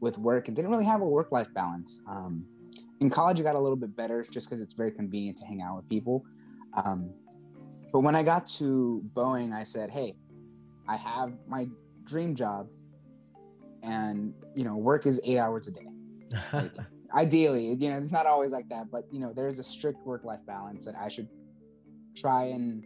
with 0.00 0.18
work, 0.18 0.48
and 0.48 0.56
didn't 0.56 0.70
really 0.70 0.84
have 0.84 1.00
a 1.00 1.06
work-life 1.06 1.52
balance. 1.54 2.02
Um, 2.06 2.44
in 3.00 3.08
college, 3.08 3.40
I 3.40 3.42
got 3.42 3.54
a 3.54 3.60
little 3.60 3.76
bit 3.76 3.96
better 3.96 4.26
just 4.30 4.48
because 4.48 4.60
it's 4.60 4.74
very 4.74 4.90
convenient 4.90 5.38
to 5.38 5.46
hang 5.46 5.62
out 5.62 5.76
with 5.76 5.88
people. 5.88 6.24
Um, 6.84 7.14
but 7.96 8.02
when 8.02 8.14
I 8.14 8.22
got 8.22 8.46
to 8.58 9.00
Boeing, 9.14 9.54
I 9.54 9.62
said, 9.62 9.90
"Hey, 9.90 10.16
I 10.86 10.98
have 10.98 11.32
my 11.48 11.66
dream 12.04 12.34
job 12.34 12.68
and 13.82 14.34
you 14.54 14.64
know 14.64 14.76
work 14.76 15.06
is 15.06 15.18
eight 15.24 15.38
hours 15.38 15.66
a 15.68 15.70
day. 15.70 15.88
Like, 16.52 16.76
ideally 17.14 17.72
you 17.72 17.88
know 17.88 17.96
it's 17.96 18.12
not 18.12 18.26
always 18.26 18.50
like 18.50 18.68
that 18.68 18.90
but 18.90 19.04
you 19.10 19.18
know 19.18 19.32
there's 19.32 19.58
a 19.58 19.64
strict 19.64 20.04
work 20.04 20.24
life 20.24 20.40
balance 20.46 20.84
that 20.84 20.94
i 20.96 21.08
should 21.08 21.28
try 22.14 22.44
and 22.44 22.84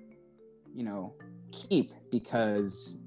you 0.72 0.84
know 0.84 1.12
keep 1.50 1.90
because 2.12 3.00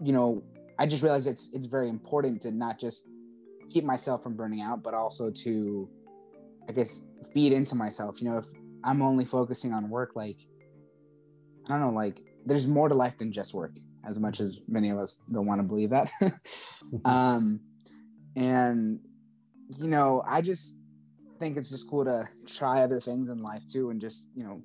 you 0.00 0.12
know 0.12 0.42
i 0.78 0.86
just 0.86 1.02
realized 1.02 1.26
it's 1.26 1.52
it's 1.52 1.66
very 1.66 1.90
important 1.90 2.40
to 2.40 2.50
not 2.50 2.78
just 2.78 3.10
keep 3.68 3.84
myself 3.84 4.22
from 4.22 4.34
burning 4.34 4.62
out 4.62 4.82
but 4.82 4.94
also 4.94 5.30
to 5.30 5.90
i 6.68 6.72
guess 6.72 7.08
feed 7.34 7.52
into 7.52 7.74
myself. 7.74 8.22
You 8.22 8.30
know 8.30 8.38
if 8.38 8.46
i'm 8.84 9.02
only 9.02 9.26
focusing 9.26 9.74
on 9.74 9.90
work 9.90 10.12
like 10.14 10.46
i 11.68 11.72
don't 11.72 11.80
know 11.80 11.90
like 11.90 12.22
there's 12.46 12.66
more 12.66 12.88
to 12.88 12.94
life 12.94 13.18
than 13.18 13.30
just 13.30 13.54
work 13.54 13.72
as 14.08 14.18
much 14.18 14.40
as 14.40 14.60
many 14.66 14.90
of 14.90 14.98
us 14.98 15.22
don't 15.30 15.46
want 15.46 15.60
to 15.60 15.66
believe 15.66 15.90
that. 15.90 16.10
um, 17.04 17.60
and 18.36 19.00
you 19.78 19.88
know, 19.88 20.22
I 20.26 20.40
just 20.40 20.78
think 21.38 21.56
it's 21.56 21.70
just 21.70 21.88
cool 21.90 22.04
to 22.04 22.24
try 22.46 22.82
other 22.82 23.00
things 23.00 23.28
in 23.28 23.42
life 23.42 23.62
too, 23.70 23.90
and 23.90 24.00
just 24.00 24.28
you 24.34 24.46
know, 24.46 24.62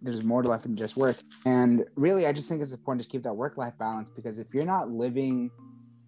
there's 0.00 0.24
more 0.24 0.42
to 0.42 0.50
life 0.50 0.62
than 0.62 0.76
just 0.76 0.96
work. 0.96 1.16
And 1.44 1.84
really, 1.96 2.26
I 2.26 2.32
just 2.32 2.48
think 2.48 2.62
it's 2.62 2.72
important 2.72 3.02
to 3.02 3.08
keep 3.08 3.22
that 3.24 3.34
work-life 3.34 3.74
balance 3.78 4.10
because 4.10 4.38
if 4.38 4.48
you're 4.54 4.64
not 4.64 4.88
living 4.88 5.50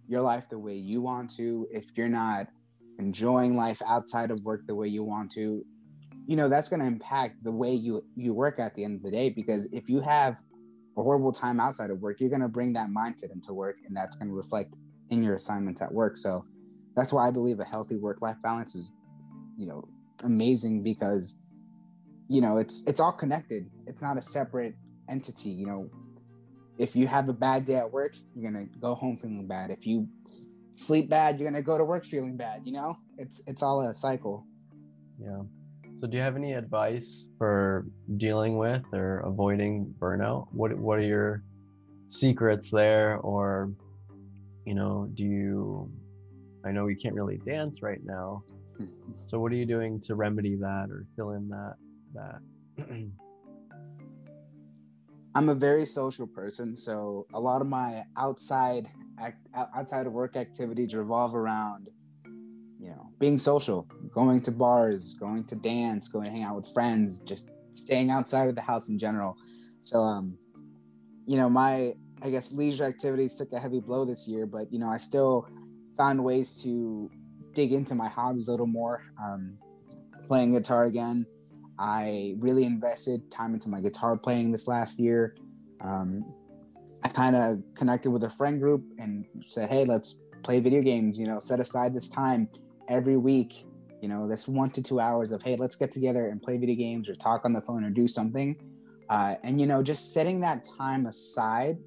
your 0.09 0.23
life 0.23 0.49
the 0.49 0.59
way 0.59 0.75
you 0.75 1.03
want 1.03 1.35
to, 1.37 1.67
if 1.71 1.87
you're 1.97 2.09
not 2.09 2.47
enjoying 2.99 3.57
life 3.57 3.81
outside 3.87 4.31
of 4.31 4.45
work 4.45 4.67
the 4.67 4.75
way 4.75 4.89
you 4.89 5.05
want 5.05 5.31
to, 5.33 5.65
you 6.27 6.37
know 6.37 6.49
that's 6.49 6.69
going 6.69 6.81
to 6.81 6.87
impact 6.87 7.43
the 7.43 7.51
way 7.51 7.73
you 7.73 8.05
you 8.17 8.33
work 8.35 8.59
at 8.59 8.75
the 8.75 8.85
end 8.85 8.97
of 8.97 9.03
the 9.03 9.11
day 9.11 9.31
because 9.31 9.67
if 9.73 9.89
you 9.89 10.01
have 10.01 10.41
a 10.97 11.03
horrible 11.03 11.33
time 11.33 11.59
outside 11.61 11.91
of 11.91 12.01
work, 12.01 12.21
you're 12.21 12.31
going 12.31 12.43
to 12.43 12.49
bring 12.49 12.73
that 12.75 12.89
mindset 12.89 13.33
into 13.33 13.53
work, 13.53 13.77
and 13.87 13.97
that's 13.97 14.17
going 14.17 14.29
to 14.29 14.35
reflect 14.35 14.75
in 15.11 15.23
your 15.23 15.35
assignments 15.35 15.81
at 15.81 15.93
work. 15.93 16.17
So 16.17 16.45
that's 16.95 17.13
why 17.13 17.29
I 17.29 17.31
believe 17.31 17.61
a 17.61 17.65
healthy 17.65 17.97
work-life 17.97 18.37
balance 18.43 18.75
is, 18.75 18.93
you 19.57 19.67
know, 19.67 19.85
amazing 20.25 20.83
because, 20.83 21.37
you 22.29 22.41
know, 22.41 22.59
it's 22.59 22.87
it's 22.87 23.01
all 23.01 23.13
connected. 23.13 23.71
It's 23.87 24.03
not 24.03 24.19
a 24.19 24.23
separate 24.23 24.75
entity. 25.09 25.51
You 25.51 25.67
know, 25.67 25.91
if 26.79 26.95
you 26.95 27.07
have 27.07 27.29
a 27.29 27.33
bad 27.33 27.65
day 27.65 27.77
at 27.77 27.91
work, 27.91 28.15
you're 28.35 28.51
gonna 28.51 28.67
go 28.81 28.95
home 28.95 29.17
feeling 29.17 29.47
bad. 29.47 29.71
If 29.71 29.87
you 29.87 30.09
sleep 30.75 31.09
bad, 31.09 31.39
you're 31.39 31.51
gonna 31.51 31.63
go 31.63 31.79
to 31.79 31.85
work 31.85 32.05
feeling 32.05 32.37
bad. 32.37 32.63
You 32.65 32.73
know, 32.73 32.99
it's 33.17 33.43
it's 33.47 33.63
all 33.63 33.81
a 33.81 33.95
cycle. 33.95 34.47
Yeah. 35.19 35.43
So, 36.03 36.09
do 36.09 36.17
you 36.17 36.23
have 36.25 36.35
any 36.35 36.53
advice 36.55 37.29
for 37.39 37.85
dealing 38.17 38.59
with 38.59 38.83
or 38.93 39.21
avoiding 39.21 39.95
burnout? 40.01 40.49
What 40.51 40.77
What 40.77 40.99
are 40.99 41.07
your 41.07 41.45
secrets 42.09 42.73
there, 42.73 43.19
or 43.19 43.71
you 44.65 44.75
know, 44.75 45.09
do 45.15 45.23
you? 45.23 45.89
I 46.67 46.73
know 46.73 46.89
you 46.89 46.97
can't 46.97 47.15
really 47.15 47.37
dance 47.47 47.83
right 47.83 48.01
now, 48.03 48.43
so 49.29 49.39
what 49.39 49.53
are 49.53 49.55
you 49.55 49.65
doing 49.65 50.01
to 50.01 50.17
remedy 50.17 50.57
that 50.57 50.89
or 50.91 51.07
fill 51.15 51.35
in 51.35 51.49
that 51.51 51.77
that? 52.15 52.41
I'm 55.37 55.51
a 55.51 55.55
very 55.55 55.87
social 55.87 56.27
person, 56.27 56.75
so 56.75 57.29
a 57.33 57.39
lot 57.39 57.61
of 57.61 57.69
my 57.69 58.03
outside 58.17 58.89
act, 59.21 59.47
outside 59.55 60.09
of 60.09 60.13
work 60.15 60.35
activities 60.35 60.97
revolve 60.97 61.37
around 61.37 61.91
you 62.83 62.89
know, 62.89 63.09
being 63.21 63.39
social, 63.39 63.87
going 64.13 64.41
to 64.43 64.51
bars, 64.51 65.15
going 65.15 65.45
to 65.45 65.55
dance, 65.55 66.09
going 66.09 66.25
to 66.25 66.31
hang 66.33 66.43
out 66.43 66.57
with 66.57 66.69
friends, 66.75 67.21
just 67.21 67.51
staying 67.75 68.11
outside 68.11 68.49
of 68.49 68.57
the 68.57 68.61
house 68.61 68.89
in 68.89 68.99
general. 68.99 69.37
So, 69.79 70.01
um, 70.01 70.37
you 71.25 71.37
know, 71.37 71.49
my, 71.49 71.95
I 72.23 72.31
guess, 72.31 72.53
leisure 72.53 72.85
activities 72.85 73.37
took 73.37 73.53
a 73.53 73.61
heavy 73.61 73.79
blow 73.79 74.05
this 74.05 74.27
year, 74.27 74.47
but, 74.47 74.73
you 74.73 74.81
know, 74.81 74.89
I 74.89 74.97
still 74.97 75.49
found 75.97 76.23
ways 76.23 76.61
to 76.65 77.09
dig 77.53 77.73
into 77.73 77.95
my 77.95 78.09
hobbies 78.09 78.49
a 78.49 78.51
little 78.51 78.67
more. 78.67 79.05
Um, 79.25 79.57
playing 80.25 80.53
guitar 80.53 80.85
again. 80.85 81.25
I 81.79 82.35
really 82.39 82.65
invested 82.65 83.31
time 83.31 83.55
into 83.55 83.69
my 83.69 83.81
guitar 83.81 84.17
playing 84.17 84.51
this 84.51 84.67
last 84.67 84.99
year. 84.99 85.37
Um, 85.81 86.25
I 87.05 87.09
kind 87.09 87.37
of 87.37 87.63
connected 87.77 88.11
with 88.11 88.25
a 88.25 88.31
friend 88.31 88.61
group 88.61 88.85
and 88.99 89.25
said, 89.43 89.69
hey, 89.69 89.85
let's 89.85 90.23
play 90.43 90.61
video 90.61 90.83
games, 90.83 91.19
you 91.19 91.27
know, 91.27 91.39
set 91.39 91.61
aside 91.61 91.95
this 91.95 92.09
time 92.09 92.49
every 92.89 93.17
week, 93.17 93.65
you 94.01 94.09
know, 94.09 94.29
this 94.29 94.49
one 94.49 94.71
to 94.71 94.83
two 94.83 95.01
hours 95.01 95.33
of, 95.33 95.43
hey, 95.43 95.57
let's 95.57 95.77
get 95.77 95.91
together 95.91 96.29
and 96.29 96.43
play 96.43 96.57
video 96.59 96.75
games 96.75 97.09
or 97.09 97.15
talk 97.15 97.45
on 97.45 97.53
the 97.53 97.63
phone 97.63 97.85
or 97.85 97.91
do 97.91 98.09
something. 98.09 98.57
Uh, 99.09 99.37
and, 99.43 99.61
you 99.61 99.67
know, 99.67 99.83
just 99.83 100.13
setting 100.13 100.41
that 100.41 100.67
time 100.79 101.07
aside, 101.07 101.79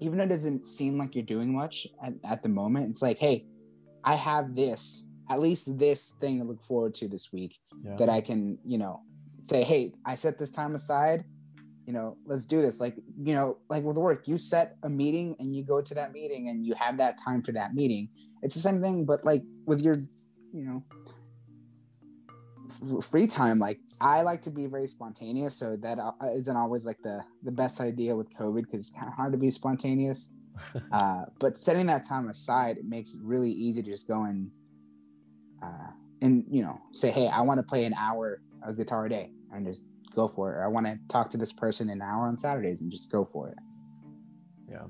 even 0.00 0.18
though 0.18 0.24
it 0.24 0.28
doesn't 0.28 0.66
seem 0.66 0.98
like 0.98 1.14
you're 1.14 1.24
doing 1.24 1.54
much 1.54 1.86
at, 2.02 2.14
at 2.24 2.42
the 2.42 2.48
moment, 2.48 2.88
it's 2.88 3.02
like, 3.02 3.18
hey, 3.18 3.46
I 4.04 4.14
have 4.14 4.54
this, 4.54 5.06
at 5.30 5.40
least 5.40 5.78
this 5.78 6.12
thing 6.20 6.40
to 6.40 6.44
look 6.46 6.62
forward 6.62 6.94
to 6.94 7.08
this 7.08 7.32
week 7.32 7.58
yeah. 7.82 7.96
that 7.96 8.08
I 8.08 8.20
can, 8.20 8.58
you 8.64 8.78
know, 8.78 9.02
say, 9.42 9.62
hey, 9.62 9.92
I 10.04 10.14
set 10.14 10.38
this 10.38 10.50
time 10.50 10.74
aside 10.74 11.24
you 11.88 11.94
know, 11.94 12.18
let's 12.26 12.44
do 12.44 12.60
this. 12.60 12.82
Like, 12.82 12.96
you 13.16 13.34
know, 13.34 13.56
like 13.70 13.82
with 13.82 13.96
work, 13.96 14.28
you 14.28 14.36
set 14.36 14.76
a 14.82 14.90
meeting 14.90 15.34
and 15.38 15.56
you 15.56 15.64
go 15.64 15.80
to 15.80 15.94
that 15.94 16.12
meeting 16.12 16.50
and 16.50 16.66
you 16.66 16.74
have 16.74 16.98
that 16.98 17.16
time 17.16 17.42
for 17.42 17.52
that 17.52 17.74
meeting. 17.74 18.10
It's 18.42 18.54
the 18.54 18.60
same 18.60 18.82
thing, 18.82 19.06
but 19.06 19.24
like 19.24 19.42
with 19.66 19.80
your, 19.80 19.96
you 20.52 20.64
know, 20.66 20.84
free 23.00 23.26
time 23.26 23.58
like 23.58 23.78
i 24.02 24.20
like 24.20 24.42
to 24.42 24.50
be 24.50 24.66
very 24.66 24.86
spontaneous 24.86 25.56
so 25.56 25.74
that 25.76 25.98
uh, 25.98 26.12
isn't 26.36 26.56
always 26.56 26.84
like 26.84 26.98
the 27.02 27.24
the 27.42 27.52
best 27.52 27.80
idea 27.80 28.14
with 28.14 28.28
covid 28.36 28.62
because 28.62 28.80
it's 28.80 28.90
kind 28.90 29.08
of 29.08 29.14
hard 29.14 29.32
to 29.32 29.38
be 29.38 29.50
spontaneous 29.50 30.30
uh, 30.92 31.22
but 31.38 31.56
setting 31.56 31.86
that 31.86 32.06
time 32.06 32.28
aside, 32.28 32.78
it 32.78 32.84
makes 32.84 33.14
it 33.14 33.20
really 33.22 33.50
easy 33.50 33.82
to 33.82 33.90
just 33.90 34.08
go 34.08 34.24
and, 34.24 34.50
uh, 35.62 35.90
and 36.22 36.44
you 36.50 36.62
know, 36.62 36.80
say, 36.92 37.10
hey, 37.10 37.28
I 37.28 37.42
want 37.42 37.58
to 37.58 37.62
play 37.62 37.84
an 37.84 37.94
hour 37.94 38.40
of 38.62 38.76
guitar 38.76 39.06
a 39.06 39.08
day, 39.08 39.30
and 39.52 39.66
just 39.66 39.84
go 40.14 40.28
for 40.28 40.52
it. 40.52 40.56
Or 40.56 40.64
I 40.64 40.68
want 40.68 40.86
to 40.86 40.98
talk 41.08 41.30
to 41.30 41.36
this 41.36 41.52
person 41.52 41.90
an 41.90 42.02
hour 42.02 42.26
on 42.26 42.36
Saturdays, 42.36 42.80
and 42.80 42.90
just 42.90 43.10
go 43.10 43.24
for 43.24 43.48
it. 43.48 43.58
Yeah. 44.70 44.84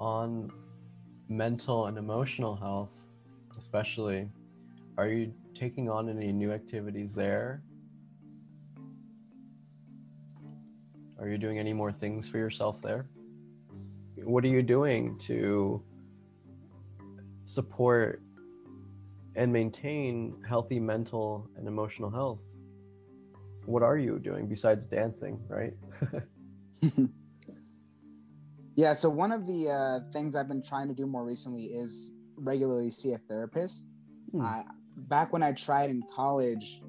On 0.00 0.50
mental 1.28 1.86
and 1.86 1.98
emotional 1.98 2.56
health, 2.56 2.92
especially, 3.58 4.28
are 4.98 5.08
you 5.08 5.32
taking 5.54 5.88
on 5.88 6.08
any 6.08 6.32
new 6.32 6.52
activities 6.52 7.14
there? 7.14 7.62
Are 11.18 11.28
you 11.28 11.38
doing 11.38 11.58
any 11.58 11.72
more 11.72 11.92
things 11.92 12.28
for 12.28 12.38
yourself 12.38 12.82
there? 12.82 13.06
What 14.16 14.44
are 14.44 14.48
you 14.48 14.62
doing 14.62 15.18
to 15.20 15.82
support 17.44 18.22
and 19.36 19.52
maintain 19.52 20.36
healthy 20.46 20.80
mental 20.80 21.48
and 21.56 21.66
emotional 21.66 22.10
health? 22.10 22.40
What 23.66 23.82
are 23.82 23.96
you 23.96 24.18
doing 24.18 24.46
besides 24.46 24.86
dancing, 24.86 25.38
right? 25.48 25.74
yeah, 28.76 28.92
so 28.92 29.08
one 29.08 29.32
of 29.32 29.46
the 29.46 29.70
uh, 29.70 30.10
things 30.12 30.36
I've 30.36 30.48
been 30.48 30.62
trying 30.62 30.88
to 30.88 30.94
do 30.94 31.06
more 31.06 31.24
recently 31.24 31.66
is 31.66 32.14
regularly 32.36 32.90
see 32.90 33.12
a 33.12 33.18
therapist. 33.18 33.86
Hmm. 34.32 34.44
Uh, 34.44 34.62
back 34.96 35.32
when 35.32 35.42
I 35.42 35.52
tried 35.52 35.90
in 35.90 36.02
college, 36.14 36.82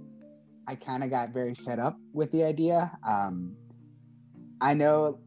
I 0.68 0.76
kind 0.76 1.04
of 1.04 1.10
got 1.10 1.30
very 1.30 1.54
fed 1.54 1.80
up 1.80 1.98
with 2.14 2.32
the 2.32 2.44
idea. 2.44 2.92
Um, 3.08 3.56
I 4.62 4.74
know 4.74 5.20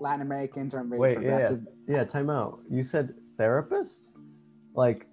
Latin 0.00 0.22
Americans 0.22 0.74
aren't 0.74 0.90
very 0.90 1.00
Wait, 1.00 1.14
progressive. 1.16 1.62
Yeah, 1.86 1.96
yeah, 1.96 2.04
time 2.04 2.28
out. 2.28 2.60
You 2.70 2.84
said 2.84 3.14
therapist? 3.38 4.10
Like 4.74 5.06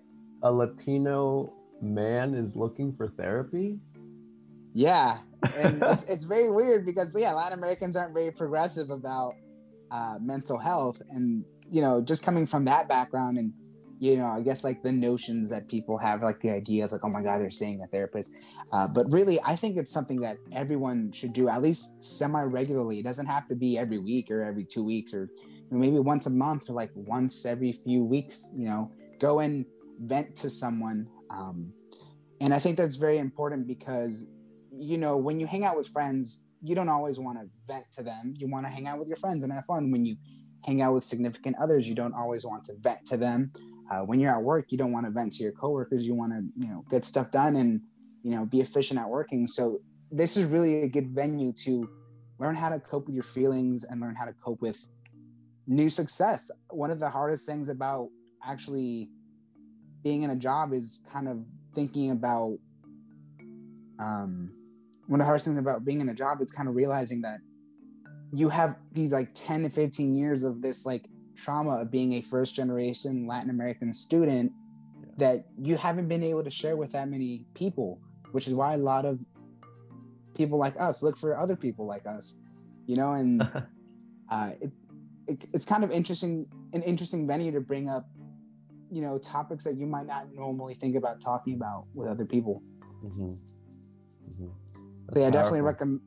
a 0.44 0.52
Latino 0.52 1.54
man 1.82 2.34
is 2.34 2.56
looking 2.56 2.94
for 2.94 3.08
therapy? 3.08 3.80
Yeah. 4.74 5.20
And 5.58 5.82
it's, 5.88 6.04
it's 6.06 6.24
very 6.26 6.52
weird 6.52 6.86
because, 6.86 7.16
yeah, 7.18 7.34
Latin 7.34 7.58
Americans 7.58 7.96
aren't 7.96 8.14
very 8.14 8.32
progressive 8.32 8.90
about 8.90 9.34
uh, 9.92 10.16
mental 10.22 10.58
health. 10.58 11.02
And, 11.10 11.46
you 11.72 11.82
know, 11.82 12.02
just 12.02 12.24
coming 12.24 12.46
from 12.46 12.66
that 12.66 12.88
background 12.88 13.38
and 13.38 13.54
you 14.00 14.16
know, 14.16 14.28
I 14.28 14.42
guess 14.42 14.64
like 14.64 14.82
the 14.82 14.94
notions 14.94 15.50
that 15.50 15.68
people 15.68 15.98
have, 15.98 16.24
like 16.24 16.40
the 16.40 16.52
ideas, 16.52 16.94
like, 16.94 17.02
oh 17.04 17.12
my 17.14 17.22
God, 17.22 17.40
they're 17.40 17.52
seeing 17.52 17.82
a 17.82 17.88
therapist. 17.88 18.32
Uh, 18.72 18.88
but 18.96 19.06
really, 19.12 19.40
I 19.44 19.58
think 19.58 19.78
it's 19.78 19.92
something 19.92 20.22
that 20.22 20.38
everyone 20.54 21.12
should 21.12 21.34
do 21.34 21.50
at 21.50 21.62
least 21.62 22.02
semi 22.02 22.42
regularly. 22.44 23.00
It 23.00 23.04
doesn't 23.04 23.26
have 23.26 23.48
to 23.50 23.56
be 23.56 23.78
every 23.78 23.98
week 23.98 24.32
or 24.32 24.42
every 24.42 24.64
two 24.64 24.86
weeks 24.86 25.14
or 25.14 25.30
maybe 25.70 26.00
once 26.00 26.28
a 26.28 26.30
month 26.30 26.70
or 26.70 26.74
like 26.74 26.92
once 26.96 27.46
every 27.46 27.74
few 27.74 28.06
weeks, 28.06 28.52
you 28.56 28.66
know, 28.66 28.90
go 29.20 29.40
and 29.40 29.66
vent 30.00 30.34
to 30.38 30.50
someone. 30.50 31.06
Um, 31.30 31.74
and 32.40 32.54
I 32.54 32.60
think 32.60 32.78
that's 32.78 32.96
very 32.96 33.18
important 33.18 33.68
because, 33.68 34.26
you 34.80 34.98
know, 34.98 35.18
when 35.18 35.40
you 35.40 35.48
hang 35.48 35.64
out 35.66 35.78
with 35.78 35.88
friends, 35.88 36.46
you 36.62 36.76
don't 36.76 36.90
always 36.90 37.20
want 37.20 37.38
to 37.40 37.48
vent 37.68 37.86
to 37.94 38.04
them. 38.04 38.34
You 38.38 38.50
want 38.50 38.66
to 38.66 38.72
hang 38.72 38.88
out 38.88 39.00
with 39.00 39.08
your 39.08 39.18
friends 39.18 39.44
and 39.44 39.54
have 39.54 39.66
fun. 39.66 39.92
When 39.92 40.06
you 40.06 40.18
hang 40.66 40.82
out 40.82 40.94
with 40.94 41.04
significant 41.04 41.56
others, 41.62 41.88
you 41.88 41.96
don't 41.96 42.14
always 42.14 42.46
want 42.46 42.66
to 42.66 42.74
vent 42.82 43.06
to 43.08 43.18
them 43.18 43.52
uh, 43.90 44.02
when 44.02 44.20
you're 44.20 44.36
at 44.36 44.44
work, 44.44 44.72
you 44.72 44.78
don't 44.78 44.92
want 44.92 45.06
to 45.06 45.12
vent 45.12 45.34
to 45.34 45.44
your 45.44 45.52
coworkers. 45.52 46.06
You 46.06 46.14
want 46.14 46.34
to, 46.34 46.44
you 46.56 46.72
know, 46.72 46.86
get 46.90 47.04
stuff 47.04 47.32
done 47.32 47.56
and, 47.56 47.82
you 48.24 48.32
know, 48.32 48.46
be 48.46 48.62
efficient 48.62 49.00
at 49.00 49.10
working. 49.10 49.48
So 49.48 49.80
this 50.12 50.38
is 50.38 50.46
really 50.46 50.84
a 50.84 50.88
good 50.88 51.10
venue 51.10 51.54
to 51.64 51.90
learn 52.38 52.56
how 52.56 52.70
to 52.70 52.80
cope 52.80 53.08
with 53.08 53.16
your 53.16 53.24
feelings 53.24 53.84
and 53.84 54.00
learn 54.00 54.16
how 54.16 54.26
to 54.26 54.34
cope 54.34 54.62
with 54.62 54.78
new 55.66 55.90
success. 55.90 56.52
One 56.70 56.92
of 56.92 57.00
the 57.00 57.10
hardest 57.10 57.48
things 57.48 57.68
about 57.68 58.10
actually 58.46 59.10
being 60.04 60.22
in 60.22 60.30
a 60.30 60.36
job 60.36 60.72
is 60.72 61.04
kind 61.12 61.28
of 61.28 61.44
thinking 61.74 62.12
about 62.12 62.58
um, 64.00 64.52
one 65.10 65.20
of 65.20 65.24
the 65.24 65.26
hardest 65.26 65.48
things 65.48 65.58
about 65.58 65.84
being 65.84 66.02
in 66.02 66.10
a 66.10 66.14
job 66.14 66.40
is 66.40 66.52
kind 66.52 66.70
of 66.70 66.76
realizing 66.76 67.22
that 67.22 67.40
you 68.32 68.48
have 68.48 68.76
these 68.92 69.12
like 69.12 69.28
10 69.34 69.64
to 69.64 69.70
15 69.72 70.14
years 70.14 70.44
of 70.44 70.62
this 70.62 70.86
like 70.86 71.08
trauma 71.36 71.82
of 71.82 71.90
being 71.90 72.14
a 72.14 72.22
first 72.22 72.54
generation 72.54 73.26
Latin 73.26 73.50
American 73.50 73.92
student 73.92 74.52
yeah. 75.02 75.10
that 75.18 75.46
you 75.58 75.78
haven't 75.78 76.10
been 76.10 76.22
able 76.22 76.44
to 76.44 76.52
share 76.52 76.78
with 76.78 76.92
that 76.92 77.08
many 77.08 77.48
people, 77.56 78.00
which 78.34 78.48
is 78.48 78.54
why 78.54 78.76
a 78.76 78.78
lot 78.78 79.04
of 79.04 79.20
people 80.36 80.60
like 80.60 80.76
us 80.80 81.02
look 81.02 81.18
for 81.18 81.36
other 81.36 81.56
people 81.56 81.88
like 81.88 82.06
us, 82.06 82.40
you 82.86 82.96
know, 82.96 83.14
and 83.14 83.42
uh, 84.30 84.52
it, 84.62 84.72
it, 85.28 85.44
it's 85.56 85.66
kind 85.66 85.84
of 85.84 85.90
interesting, 85.90 86.46
an 86.74 86.84
interesting 86.84 87.26
venue 87.26 87.52
to 87.52 87.62
bring 87.62 87.90
up, 87.90 88.08
you 88.92 89.02
know, 89.02 89.18
topics 89.18 89.64
that 89.64 89.76
you 89.76 89.88
might 89.88 90.06
not 90.06 90.32
normally 90.36 90.76
think 90.76 90.96
about 90.96 91.20
talking 91.20 91.56
about 91.56 91.88
with 91.96 92.08
other 92.08 92.26
people. 92.26 92.62
Mm-hmm. 93.04 93.30
Mm-hmm. 93.30 94.69
So 95.14 95.20
yeah, 95.20 95.30
definitely 95.30 95.62
recommend. 95.62 96.02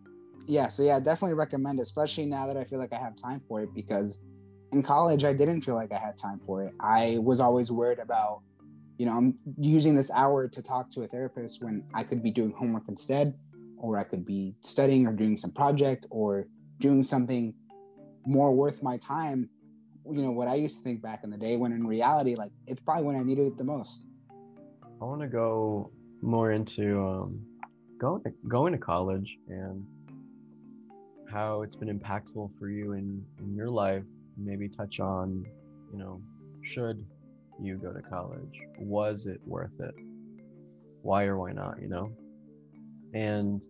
Yeah, 0.49 0.69
so 0.69 0.83
yeah, 0.83 0.99
definitely 0.99 1.35
recommend, 1.35 1.79
it, 1.79 1.83
especially 1.83 2.27
now 2.27 2.47
that 2.47 2.57
I 2.57 2.65
feel 2.65 2.79
like 2.79 2.93
I 2.93 2.99
have 2.99 3.15
time 3.17 3.41
for 3.41 3.63
it 3.63 3.71
because 3.75 4.19
in 4.73 4.83
college, 4.83 5.25
I 5.25 5.33
didn't 5.33 5.61
feel 5.61 5.75
like 5.75 5.93
I 5.93 5.99
had 5.99 6.17
time 6.17 6.39
for 6.39 6.65
it. 6.65 6.73
I 6.81 7.19
was 7.21 7.41
always 7.41 7.71
worried 7.71 7.99
about, 7.99 8.41
you 8.99 9.07
know, 9.07 9.13
I'm 9.13 9.39
using 9.59 9.95
this 9.95 10.11
hour 10.11 10.49
to 10.49 10.63
talk 10.63 10.91
to 10.93 11.03
a 11.03 11.07
therapist 11.07 11.63
when 11.63 11.85
I 11.95 12.03
could 12.03 12.23
be 12.23 12.31
doing 12.31 12.53
homework 12.57 12.85
instead, 12.89 13.35
or 13.79 13.99
I 13.99 14.05
could 14.05 14.25
be 14.25 14.55
studying 14.63 15.07
or 15.07 15.13
doing 15.13 15.37
some 15.37 15.53
project 15.53 16.07
or 16.11 16.47
doing 16.81 17.03
something 17.03 17.55
more 18.27 18.55
worth 18.55 18.83
my 18.83 18.97
time. 18.99 19.49
You 20.05 20.23
know, 20.23 20.33
what 20.33 20.49
I 20.49 20.55
used 20.55 20.79
to 20.79 20.85
think 20.85 21.03
back 21.03 21.21
in 21.23 21.31
the 21.31 21.39
day 21.39 21.57
when 21.57 21.73
in 21.73 21.87
reality, 21.87 22.35
like 22.35 22.51
it's 22.67 22.81
probably 22.81 23.05
when 23.05 23.17
I 23.17 23.23
needed 23.23 23.47
it 23.47 23.59
the 23.59 23.65
most. 23.65 24.07
I 25.01 25.05
want 25.05 25.21
to 25.21 25.29
go 25.29 25.91
more 26.23 26.53
into 26.53 27.01
um, 27.01 27.41
going 28.03 28.23
to, 28.25 28.33
going 28.49 28.73
to 28.73 28.79
college 28.79 29.39
and 29.49 29.87
how 31.31 31.63
it's 31.63 31.77
been 31.77 31.89
impactful 31.89 32.51
for 32.59 32.69
you 32.69 32.95
in, 32.95 33.25
in 33.39 33.55
your 33.55 33.71
life 33.71 34.03
maybe 34.37 34.69
touch 34.69 34.99
on, 34.99 35.47
you 35.93 35.99
know, 35.99 36.21
should 36.63 37.07
you 37.61 37.77
go 37.77 37.93
to 37.93 38.03
college? 38.03 38.59
Was 38.81 39.27
it 39.27 39.41
worth 39.47 39.79
it? 39.79 39.95
Why 41.03 41.25
or 41.25 41.39
why 41.39 41.53
not, 41.53 41.81
you 41.81 41.89
know? 41.89 42.11
And 43.15 43.63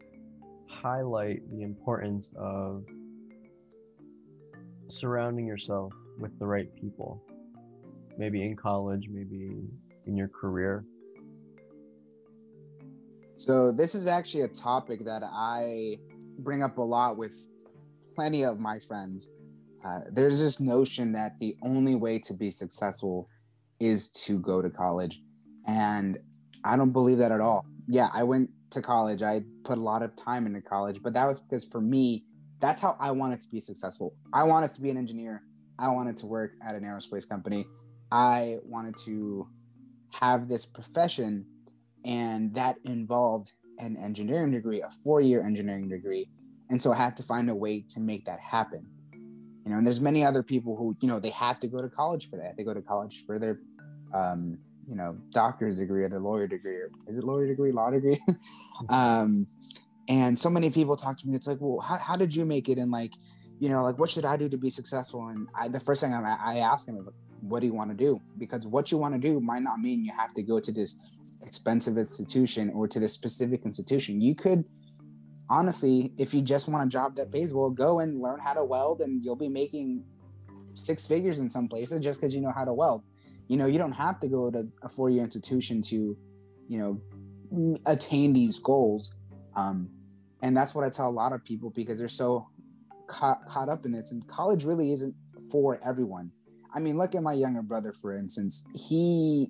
highlight 0.66 1.42
the 1.50 1.62
importance 1.62 2.30
of 2.34 2.84
surrounding 4.88 5.46
yourself 5.46 5.92
with 6.18 6.38
the 6.38 6.46
right 6.46 6.74
people. 6.80 7.22
Maybe 8.16 8.42
in 8.42 8.56
college, 8.56 9.08
maybe 9.10 9.68
in 10.06 10.16
your 10.16 10.28
career. 10.28 10.86
So, 13.42 13.72
this 13.72 13.94
is 13.94 14.06
actually 14.06 14.42
a 14.42 14.48
topic 14.48 15.04
that 15.04 15.22
I 15.24 15.98
bring 16.38 16.62
up 16.62 16.78
a 16.78 16.82
lot 16.82 17.16
with 17.16 17.34
plenty 18.14 18.44
of 18.44 18.58
my 18.58 18.78
friends 18.78 19.30
uh, 19.84 20.00
there's 20.10 20.38
this 20.38 20.60
notion 20.60 21.12
that 21.12 21.36
the 21.38 21.56
only 21.62 21.94
way 21.94 22.18
to 22.18 22.34
be 22.34 22.50
successful 22.50 23.28
is 23.80 24.10
to 24.10 24.38
go 24.38 24.62
to 24.62 24.70
college. 24.70 25.20
And 25.66 26.18
I 26.64 26.76
don't 26.76 26.92
believe 26.92 27.18
that 27.18 27.32
at 27.32 27.40
all. 27.40 27.66
Yeah, 27.88 28.08
I 28.14 28.22
went 28.22 28.50
to 28.70 28.80
college. 28.80 29.22
I 29.22 29.42
put 29.64 29.78
a 29.78 29.80
lot 29.80 30.02
of 30.02 30.14
time 30.14 30.46
into 30.46 30.60
college, 30.60 31.02
but 31.02 31.12
that 31.14 31.26
was 31.26 31.40
because 31.40 31.64
for 31.64 31.80
me, 31.80 32.24
that's 32.60 32.80
how 32.80 32.96
I 33.00 33.10
wanted 33.10 33.40
to 33.40 33.48
be 33.48 33.58
successful. 33.58 34.14
I 34.32 34.44
wanted 34.44 34.72
to 34.74 34.80
be 34.80 34.90
an 34.90 34.96
engineer. 34.96 35.42
I 35.78 35.88
wanted 35.88 36.16
to 36.18 36.26
work 36.26 36.52
at 36.62 36.76
an 36.76 36.84
aerospace 36.84 37.28
company. 37.28 37.66
I 38.12 38.58
wanted 38.64 38.94
to 39.04 39.48
have 40.12 40.48
this 40.48 40.64
profession, 40.64 41.46
and 42.04 42.54
that 42.54 42.76
involved 42.84 43.52
an 43.78 43.96
engineering 43.96 44.52
degree, 44.52 44.80
a 44.82 44.90
four 44.90 45.20
year 45.20 45.44
engineering 45.44 45.88
degree. 45.88 46.28
And 46.70 46.80
so 46.80 46.92
I 46.92 46.96
had 46.96 47.16
to 47.18 47.22
find 47.22 47.50
a 47.50 47.54
way 47.54 47.84
to 47.90 48.00
make 48.00 48.24
that 48.26 48.40
happen. 48.40 48.86
You 49.64 49.70
know 49.70 49.76
and 49.76 49.86
there's 49.86 50.00
many 50.00 50.24
other 50.24 50.42
people 50.42 50.76
who 50.76 50.94
you 51.00 51.08
know 51.08 51.20
they 51.20 51.30
have 51.30 51.60
to 51.60 51.68
go 51.68 51.80
to 51.80 51.88
college 51.88 52.28
for 52.28 52.36
that. 52.36 52.56
They 52.56 52.64
go 52.64 52.74
to 52.74 52.82
college 52.82 53.24
for 53.24 53.38
their 53.38 53.60
um, 54.12 54.58
you 54.88 54.96
know 54.96 55.14
doctor's 55.32 55.78
degree 55.78 56.02
or 56.02 56.08
their 56.08 56.20
lawyer 56.20 56.48
degree 56.48 56.76
or 56.76 56.90
is 57.06 57.18
it 57.18 57.24
lawyer 57.24 57.46
degree 57.46 57.72
law 57.72 57.90
degree? 57.90 58.20
Um, 58.88 59.46
and 60.08 60.36
so 60.36 60.50
many 60.50 60.68
people 60.68 60.96
talk 60.96 61.16
to 61.20 61.28
me. 61.28 61.36
It's 61.36 61.46
like 61.46 61.58
well 61.60 61.78
how, 61.78 61.96
how 61.96 62.16
did 62.16 62.34
you 62.34 62.44
make 62.44 62.68
it? 62.68 62.78
And 62.78 62.90
like 62.90 63.12
you 63.60 63.68
know 63.68 63.84
like 63.84 64.00
what 64.00 64.10
should 64.10 64.24
i 64.24 64.36
do 64.36 64.48
to 64.48 64.58
be 64.58 64.70
successful? 64.70 65.28
And 65.28 65.48
I, 65.54 65.68
the 65.68 65.78
first 65.78 66.00
thing 66.02 66.12
I, 66.12 66.36
I 66.44 66.58
ask 66.58 66.86
them 66.86 66.96
is 66.96 67.06
like 67.06 67.14
what 67.42 67.60
do 67.60 67.66
you 67.66 67.74
want 67.74 67.90
to 67.90 67.96
do 67.96 68.20
because 68.38 68.66
what 68.66 68.90
you 68.90 68.98
want 68.98 69.12
to 69.12 69.20
do 69.20 69.40
might 69.40 69.62
not 69.62 69.78
mean 69.78 70.04
you 70.04 70.12
have 70.16 70.32
to 70.32 70.42
go 70.42 70.60
to 70.60 70.72
this 70.72 70.96
expensive 71.42 71.98
institution 71.98 72.70
or 72.70 72.86
to 72.86 73.00
this 73.00 73.12
specific 73.12 73.64
institution 73.64 74.20
you 74.20 74.34
could 74.34 74.64
honestly, 75.50 76.12
if 76.16 76.32
you 76.32 76.40
just 76.40 76.68
want 76.68 76.86
a 76.86 76.88
job 76.88 77.16
that 77.16 77.30
pays 77.30 77.52
well, 77.52 77.70
go 77.70 78.00
and 78.00 78.20
learn 78.20 78.40
how 78.40 78.54
to 78.54 78.64
weld, 78.64 79.00
and 79.00 79.22
you'll 79.22 79.36
be 79.36 79.48
making 79.48 80.02
six 80.74 81.06
figures 81.06 81.38
in 81.38 81.50
some 81.50 81.68
places 81.68 82.00
just 82.00 82.20
because 82.20 82.34
you 82.34 82.40
know 82.40 82.52
how 82.54 82.64
to 82.64 82.72
weld. 82.72 83.02
You 83.48 83.56
know, 83.58 83.66
you 83.66 83.78
don't 83.78 83.92
have 83.92 84.18
to 84.20 84.28
go 84.28 84.50
to 84.50 84.66
a 84.82 84.88
four 84.88 85.10
year 85.10 85.22
institution 85.22 85.82
to, 85.82 86.16
you 86.68 86.78
know, 86.78 87.78
attain 87.86 88.32
these 88.32 88.58
goals. 88.58 89.16
Um, 89.54 89.90
and 90.42 90.56
that's 90.56 90.74
what 90.74 90.84
I 90.84 90.88
tell 90.88 91.08
a 91.08 91.10
lot 91.10 91.32
of 91.32 91.44
people 91.44 91.70
because 91.70 91.98
they're 91.98 92.08
so 92.08 92.48
caught, 93.06 93.44
caught 93.46 93.68
up 93.68 93.84
in 93.84 93.92
this. 93.92 94.12
And 94.12 94.26
college 94.26 94.64
really 94.64 94.90
isn't 94.92 95.14
for 95.50 95.80
everyone. 95.84 96.30
I 96.74 96.80
mean, 96.80 96.96
look 96.96 97.14
at 97.14 97.22
my 97.22 97.34
younger 97.34 97.62
brother, 97.62 97.92
for 97.92 98.14
instance. 98.14 98.64
He 98.74 99.48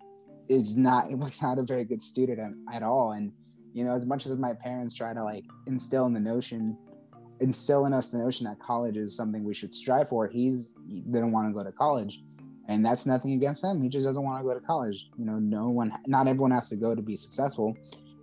is 0.48 0.76
not 0.76 1.10
was 1.18 1.40
not 1.42 1.58
a 1.58 1.62
very 1.62 1.84
good 1.84 2.00
student 2.00 2.38
at, 2.38 2.76
at 2.76 2.82
all. 2.82 3.12
And 3.12 3.32
you 3.72 3.84
know, 3.84 3.94
as 3.94 4.04
much 4.06 4.26
as 4.26 4.36
my 4.36 4.52
parents 4.52 4.94
try 4.94 5.14
to 5.14 5.24
like 5.24 5.44
instill 5.66 6.06
in 6.06 6.12
the 6.12 6.20
notion, 6.20 6.76
instill 7.40 7.86
in 7.86 7.92
us 7.92 8.10
the 8.10 8.18
notion 8.18 8.46
that 8.46 8.58
college 8.60 8.96
is 8.96 9.16
something 9.16 9.44
we 9.44 9.54
should 9.54 9.74
strive 9.74 10.08
for, 10.08 10.28
he's 10.28 10.74
he 10.86 11.00
didn't 11.00 11.32
want 11.32 11.48
to 11.48 11.54
go 11.54 11.64
to 11.64 11.72
college. 11.72 12.22
And 12.68 12.84
that's 12.86 13.06
nothing 13.06 13.32
against 13.32 13.64
him. 13.64 13.82
He 13.82 13.88
just 13.88 14.06
doesn't 14.06 14.22
want 14.22 14.38
to 14.40 14.44
go 14.44 14.54
to 14.54 14.64
college. 14.64 15.10
You 15.18 15.24
know, 15.24 15.38
no 15.38 15.68
one, 15.68 15.92
not 16.06 16.28
everyone 16.28 16.52
has 16.52 16.68
to 16.70 16.76
go 16.76 16.94
to 16.94 17.02
be 17.02 17.16
successful. 17.16 17.76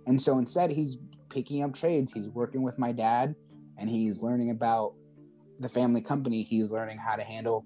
And 0.06 0.20
so 0.20 0.38
instead, 0.38 0.70
he's 0.70 0.98
picking 1.28 1.62
up 1.62 1.74
trades. 1.74 2.12
He's 2.12 2.28
working 2.28 2.62
with 2.62 2.78
my 2.78 2.90
dad 2.90 3.34
and 3.78 3.88
he's 3.88 4.22
learning 4.22 4.50
about 4.50 4.94
the 5.60 5.68
family 5.68 6.00
company. 6.00 6.42
He's 6.42 6.72
learning 6.72 6.98
how 6.98 7.16
to 7.16 7.22
handle 7.22 7.64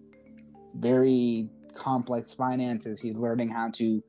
very 0.75 1.49
complex 1.75 2.35
finances. 2.35 3.01
He's 3.01 3.17
learning 3.17 3.51
how 3.51 3.71
to 3.75 4.03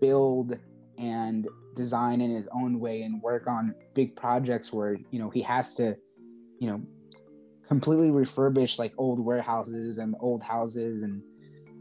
build 0.00 0.58
and 0.98 1.46
design 1.74 2.20
in 2.20 2.30
his 2.30 2.48
own 2.52 2.80
way 2.80 3.02
and 3.02 3.22
work 3.22 3.46
on 3.46 3.74
big 3.94 4.16
projects 4.16 4.72
where 4.72 4.96
you 5.10 5.18
know 5.18 5.30
he 5.30 5.42
has 5.42 5.74
to 5.74 5.96
you 6.58 6.68
know 6.68 6.82
completely 7.68 8.08
refurbish 8.08 8.78
like 8.78 8.92
old 8.98 9.20
warehouses 9.20 9.98
and 9.98 10.14
old 10.20 10.42
houses 10.42 11.02
and 11.02 11.22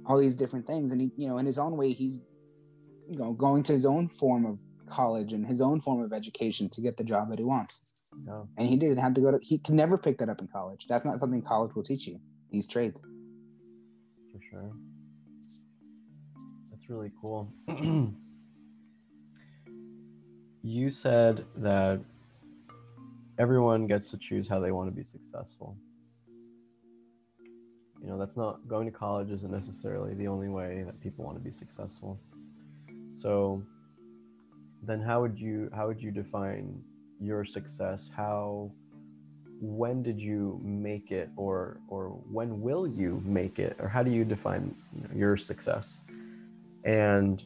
all 0.06 0.18
these 0.18 0.36
different 0.36 0.68
things. 0.68 0.92
And 0.92 1.02
he 1.02 1.12
you 1.18 1.28
know 1.28 1.38
in 1.38 1.46
his 1.46 1.58
own 1.58 1.78
way 1.78 1.94
he's 1.94 2.24
you 3.10 3.18
know 3.18 3.34
going 3.34 3.64
to 3.64 3.74
his 3.74 3.86
own 3.86 4.10
form 4.10 4.46
of 4.46 4.60
college 4.88 5.34
and 5.34 5.46
his 5.46 5.60
own 5.60 5.82
form 5.82 6.02
of 6.02 6.14
education 6.14 6.70
to 6.70 6.82
get 6.82 6.96
the 6.96 7.04
job 7.04 7.30
that 7.30 7.40
he 7.40 7.46
wants. 7.46 8.12
And 8.58 8.68
he 8.68 8.78
didn't 8.78 9.00
have 9.00 9.14
to 9.16 9.22
go 9.22 9.32
to 9.32 9.40
he 9.42 9.58
can 9.58 9.76
never 9.76 9.98
pick 9.98 10.20
that 10.20 10.30
up 10.30 10.42
in 10.42 10.48
college. 10.48 10.86
That's 10.88 11.06
not 11.06 11.20
something 11.20 11.42
college 11.42 11.76
will 11.76 11.84
teach 11.84 12.08
you 12.08 12.20
these 12.52 12.68
trades 12.68 13.02
sure 14.50 14.72
that's 16.70 16.90
really 16.90 17.12
cool 17.22 17.52
you 20.64 20.92
said 20.92 21.46
that 21.56 22.00
everyone 23.40 23.88
gets 23.88 24.10
to 24.12 24.18
choose 24.18 24.48
how 24.48 24.60
they 24.60 24.72
want 24.72 24.90
to 24.90 24.96
be 24.96 25.04
successful. 25.04 25.78
You 28.02 28.10
know, 28.10 28.18
that's 28.18 28.38
not 28.38 28.68
going 28.68 28.86
to 28.86 28.92
college 28.92 29.32
isn't 29.32 29.52
necessarily 29.52 30.14
the 30.14 30.28
only 30.28 30.50
way 30.50 30.84
that 30.84 31.00
people 31.02 31.26
want 31.26 31.38
to 31.38 31.44
be 31.44 31.52
successful. 31.52 32.20
So 33.16 33.64
then 34.84 35.02
how 35.02 35.22
would 35.22 35.40
you 35.40 35.70
how 35.74 35.88
would 35.88 36.02
you 36.02 36.12
define 36.12 36.82
your 37.20 37.44
success? 37.44 38.10
How 38.16 38.72
when 39.60 40.04
did 40.04 40.20
you 40.20 40.60
make 40.64 41.12
it 41.12 41.30
or 41.36 41.80
or 41.88 42.10
when 42.32 42.62
will 42.62 42.88
you 42.88 43.22
make 43.26 43.60
it 43.60 43.76
or 43.80 43.88
how 43.88 44.04
do 44.04 44.12
you 44.12 44.24
define 44.24 44.76
you 44.96 45.02
know, 45.02 45.10
your 45.16 45.38
success? 45.38 46.02
And 46.84 47.44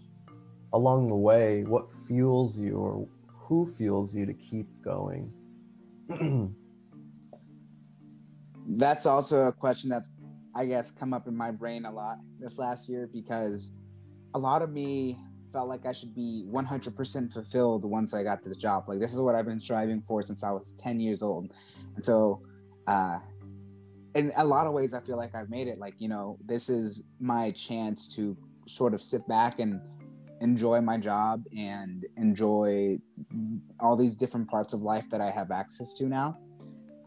along 0.73 1.09
the 1.09 1.15
way, 1.15 1.63
what 1.63 1.91
fuels 1.91 2.57
you 2.57 2.75
or 2.77 3.07
who 3.27 3.67
fuels 3.67 4.15
you 4.15 4.25
to 4.25 4.33
keep 4.33 4.67
going? 4.83 5.31
that's 8.79 9.05
also 9.05 9.47
a 9.47 9.51
question 9.51 9.89
that's, 9.89 10.11
I 10.55 10.65
guess, 10.65 10.91
come 10.91 11.13
up 11.13 11.27
in 11.27 11.35
my 11.35 11.51
brain 11.51 11.85
a 11.85 11.91
lot 11.91 12.17
this 12.39 12.59
last 12.59 12.89
year 12.89 13.09
because 13.11 13.73
a 14.33 14.39
lot 14.39 14.61
of 14.61 14.71
me 14.73 15.17
felt 15.51 15.67
like 15.67 15.85
I 15.85 15.91
should 15.91 16.15
be 16.15 16.45
100% 16.49 17.33
fulfilled 17.33 17.85
once 17.85 18.13
I 18.13 18.23
got 18.23 18.43
this 18.43 18.57
job. 18.57 18.85
Like, 18.87 18.99
this 18.99 19.13
is 19.13 19.19
what 19.19 19.35
I've 19.35 19.45
been 19.45 19.59
striving 19.59 20.01
for 20.01 20.21
since 20.21 20.43
I 20.43 20.51
was 20.51 20.73
10 20.73 20.99
years 20.99 21.21
old. 21.21 21.51
And 21.95 22.05
so, 22.05 22.41
uh, 22.87 23.19
in 24.15 24.31
a 24.37 24.45
lot 24.45 24.67
of 24.67 24.73
ways, 24.73 24.93
I 24.93 25.01
feel 25.01 25.17
like 25.17 25.35
I've 25.35 25.49
made 25.49 25.67
it. 25.67 25.77
Like, 25.77 25.95
you 25.99 26.09
know, 26.09 26.37
this 26.45 26.69
is 26.69 27.03
my 27.19 27.51
chance 27.51 28.13
to 28.15 28.37
sort 28.67 28.93
of 28.93 29.01
sit 29.01 29.25
back 29.27 29.59
and 29.59 29.81
enjoy 30.41 30.81
my 30.81 30.97
job 30.97 31.43
and 31.57 32.05
enjoy 32.17 32.97
all 33.79 33.95
these 33.95 34.15
different 34.15 34.49
parts 34.49 34.73
of 34.73 34.81
life 34.81 35.09
that 35.11 35.21
I 35.21 35.29
have 35.29 35.51
access 35.51 35.93
to 35.93 36.05
now. 36.05 36.37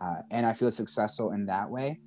Uh, 0.01 0.17
and 0.31 0.47
I 0.47 0.53
feel 0.53 0.71
successful 0.71 1.33
in 1.33 1.47
that 1.47 1.69
way. 1.69 2.01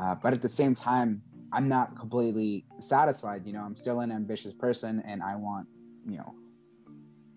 Uh, 0.00 0.14
but 0.22 0.32
at 0.32 0.42
the 0.42 0.48
same 0.48 0.74
time, 0.74 1.22
I'm 1.52 1.68
not 1.68 1.96
completely 1.96 2.64
satisfied. 2.80 3.46
You 3.46 3.52
know, 3.52 3.60
I'm 3.60 3.76
still 3.76 4.00
an 4.00 4.10
ambitious 4.10 4.54
person 4.54 5.02
and 5.06 5.22
I 5.22 5.36
want, 5.36 5.68
you 6.06 6.18
know, 6.18 6.34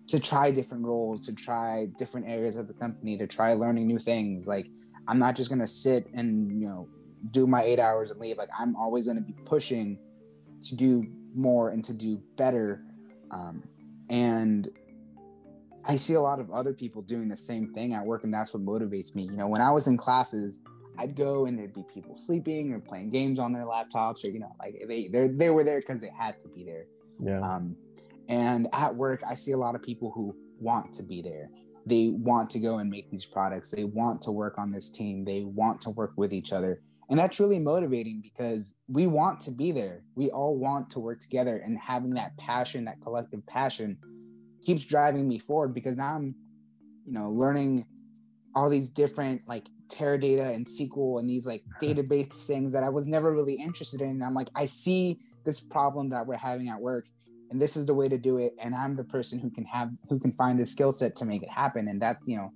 to 0.08 0.20
try 0.20 0.50
different 0.50 0.84
roles, 0.84 1.26
to 1.26 1.34
try 1.34 1.86
different 1.98 2.28
areas 2.28 2.56
of 2.56 2.68
the 2.68 2.74
company, 2.74 3.16
to 3.18 3.26
try 3.26 3.52
learning 3.54 3.86
new 3.86 3.98
things. 3.98 4.46
Like, 4.46 4.68
I'm 5.08 5.18
not 5.18 5.36
just 5.36 5.50
going 5.50 5.60
to 5.60 5.66
sit 5.66 6.08
and, 6.14 6.60
you 6.60 6.68
know, 6.68 6.88
do 7.30 7.46
my 7.46 7.62
eight 7.62 7.78
hours 7.78 8.10
and 8.10 8.20
leave. 8.20 8.36
Like, 8.36 8.50
I'm 8.58 8.76
always 8.76 9.06
going 9.06 9.16
to 9.16 9.22
be 9.22 9.34
pushing 9.44 9.98
to 10.62 10.74
do 10.74 11.06
more 11.34 11.70
and 11.70 11.84
to 11.84 11.92
do 11.92 12.20
better 12.36 12.82
um, 13.30 13.62
and 14.08 14.68
I 15.84 15.96
see 15.96 16.14
a 16.14 16.20
lot 16.20 16.40
of 16.40 16.50
other 16.50 16.72
people 16.72 17.02
doing 17.02 17.28
the 17.28 17.36
same 17.36 17.72
thing 17.72 17.94
at 17.94 18.04
work, 18.04 18.24
and 18.24 18.32
that's 18.32 18.52
what 18.52 18.64
motivates 18.64 19.14
me. 19.14 19.22
You 19.22 19.36
know, 19.36 19.46
when 19.46 19.60
I 19.60 19.70
was 19.70 19.86
in 19.86 19.96
classes, 19.96 20.60
I'd 20.98 21.14
go 21.14 21.46
and 21.46 21.58
there'd 21.58 21.74
be 21.74 21.84
people 21.92 22.16
sleeping 22.16 22.72
or 22.72 22.80
playing 22.80 23.10
games 23.10 23.38
on 23.38 23.52
their 23.52 23.64
laptops, 23.64 24.24
or 24.24 24.28
you 24.28 24.40
know, 24.40 24.54
like 24.58 24.82
they 24.88 25.08
they 25.08 25.50
were 25.50 25.64
there 25.64 25.80
because 25.80 26.00
they 26.00 26.10
had 26.16 26.38
to 26.40 26.48
be 26.48 26.64
there. 26.64 26.86
Yeah. 27.20 27.40
Um, 27.40 27.76
and 28.28 28.68
at 28.72 28.94
work, 28.94 29.22
I 29.28 29.34
see 29.34 29.52
a 29.52 29.56
lot 29.56 29.74
of 29.74 29.82
people 29.82 30.10
who 30.14 30.34
want 30.58 30.92
to 30.94 31.02
be 31.02 31.22
there. 31.22 31.50
They 31.86 32.08
want 32.08 32.50
to 32.50 32.58
go 32.58 32.78
and 32.78 32.90
make 32.90 33.10
these 33.10 33.24
products. 33.24 33.70
They 33.70 33.84
want 33.84 34.20
to 34.22 34.32
work 34.32 34.58
on 34.58 34.72
this 34.72 34.90
team. 34.90 35.24
They 35.24 35.44
want 35.44 35.80
to 35.82 35.90
work 35.90 36.12
with 36.16 36.32
each 36.32 36.52
other. 36.52 36.82
And 37.08 37.18
that's 37.18 37.38
really 37.38 37.60
motivating 37.60 38.20
because 38.20 38.74
we 38.88 39.06
want 39.06 39.38
to 39.42 39.52
be 39.52 39.70
there. 39.70 40.02
We 40.16 40.30
all 40.30 40.58
want 40.58 40.90
to 40.90 41.00
work 41.00 41.20
together 41.20 41.58
and 41.58 41.78
having 41.78 42.10
that 42.14 42.36
passion, 42.36 42.84
that 42.86 43.00
collective 43.00 43.46
passion 43.46 43.98
keeps 44.64 44.84
driving 44.84 45.28
me 45.28 45.38
forward 45.38 45.72
because 45.72 45.96
now 45.96 46.16
I'm, 46.16 46.34
you 47.04 47.12
know, 47.12 47.30
learning 47.30 47.86
all 48.56 48.68
these 48.68 48.88
different 48.88 49.42
like 49.48 49.66
Teradata 49.88 50.52
and 50.52 50.66
SQL 50.66 51.20
and 51.20 51.30
these 51.30 51.46
like 51.46 51.62
database 51.80 52.46
things 52.48 52.72
that 52.72 52.82
I 52.82 52.88
was 52.88 53.06
never 53.06 53.32
really 53.32 53.54
interested 53.54 54.00
in. 54.00 54.10
And 54.10 54.24
I'm 54.24 54.34
like, 54.34 54.50
I 54.56 54.66
see 54.66 55.20
this 55.44 55.60
problem 55.60 56.08
that 56.10 56.26
we're 56.26 56.36
having 56.36 56.68
at 56.68 56.80
work 56.80 57.06
and 57.50 57.60
this 57.60 57.76
is 57.76 57.86
the 57.86 57.94
way 57.94 58.08
to 58.08 58.18
do 58.18 58.38
it. 58.38 58.54
And 58.60 58.74
I'm 58.74 58.96
the 58.96 59.04
person 59.04 59.38
who 59.38 59.50
can 59.50 59.64
have, 59.64 59.90
who 60.08 60.18
can 60.18 60.32
find 60.32 60.58
the 60.58 60.66
skill 60.66 60.92
set 60.92 61.16
to 61.16 61.24
make 61.24 61.42
it 61.42 61.50
happen. 61.50 61.88
And 61.88 62.00
that, 62.02 62.18
you 62.26 62.36
know, 62.36 62.52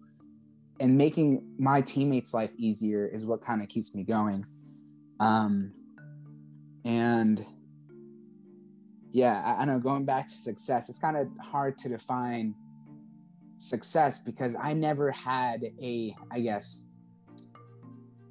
and 0.81 0.96
making 0.96 1.42
my 1.59 1.81
teammates' 1.81 2.35
life 2.35 2.55
easier 2.57 3.07
is 3.07 3.26
what 3.26 3.40
kind 3.40 3.62
of 3.62 3.68
keeps 3.68 3.94
me 3.94 4.03
going. 4.03 4.44
Um, 5.20 5.72
and 6.85 7.44
yeah, 9.12 9.42
I, 9.44 9.62
I 9.62 9.64
know 9.66 9.79
going 9.79 10.05
back 10.05 10.24
to 10.24 10.35
success, 10.35 10.88
it's 10.88 10.98
kind 10.98 11.16
of 11.16 11.29
hard 11.42 11.79
to 11.79 11.88
define 11.88 12.55
success 13.59 14.18
because 14.18 14.57
I 14.61 14.72
never 14.72 15.11
had 15.11 15.62
a, 15.81 16.14
I 16.33 16.40
guess, 16.40 16.87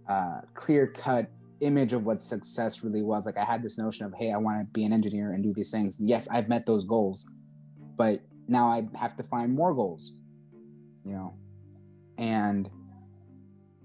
uh, 0.10 0.42
clear 0.56 0.88
cut 0.88 1.30
image 1.62 1.94
of 1.94 2.06
what 2.06 2.22
success 2.22 2.84
really 2.84 3.02
was. 3.02 3.26
Like 3.26 3.38
I 3.38 3.46
had 3.46 3.64
this 3.64 3.78
notion 3.78 4.06
of, 4.06 4.14
hey, 4.18 4.32
I 4.32 4.38
want 4.38 4.60
to 4.60 4.66
be 4.72 4.86
an 4.86 4.94
engineer 4.94 5.34
and 5.34 5.44
do 5.44 5.54
these 5.54 5.72
things. 5.72 5.98
Yes, 6.00 6.28
I've 6.30 6.48
met 6.48 6.66
those 6.66 6.86
goals, 6.86 7.30
but 7.98 8.22
now 8.48 8.68
I 8.68 8.88
have 8.98 9.16
to 9.18 9.24
find 9.24 9.54
more 9.54 9.74
goals. 9.74 10.16
You 11.06 11.14
know, 11.14 11.34
and 12.20 12.70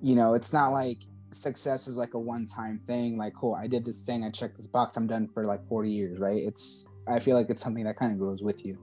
you 0.02 0.14
know 0.14 0.34
it's 0.34 0.52
not 0.52 0.68
like 0.68 0.98
success 1.30 1.88
is 1.88 1.96
like 1.96 2.14
a 2.14 2.18
one-time 2.18 2.78
thing 2.78 3.16
like 3.16 3.32
cool 3.34 3.54
i 3.54 3.66
did 3.66 3.84
this 3.84 4.04
thing 4.04 4.22
i 4.22 4.30
checked 4.30 4.56
this 4.56 4.66
box 4.66 4.96
i'm 4.96 5.06
done 5.06 5.26
for 5.26 5.44
like 5.44 5.66
40 5.66 5.90
years 5.90 6.18
right 6.18 6.42
it's 6.42 6.88
i 7.08 7.18
feel 7.18 7.36
like 7.36 7.48
it's 7.48 7.62
something 7.62 7.84
that 7.84 7.96
kind 7.96 8.12
of 8.12 8.18
grows 8.18 8.42
with 8.42 8.64
you 8.64 8.78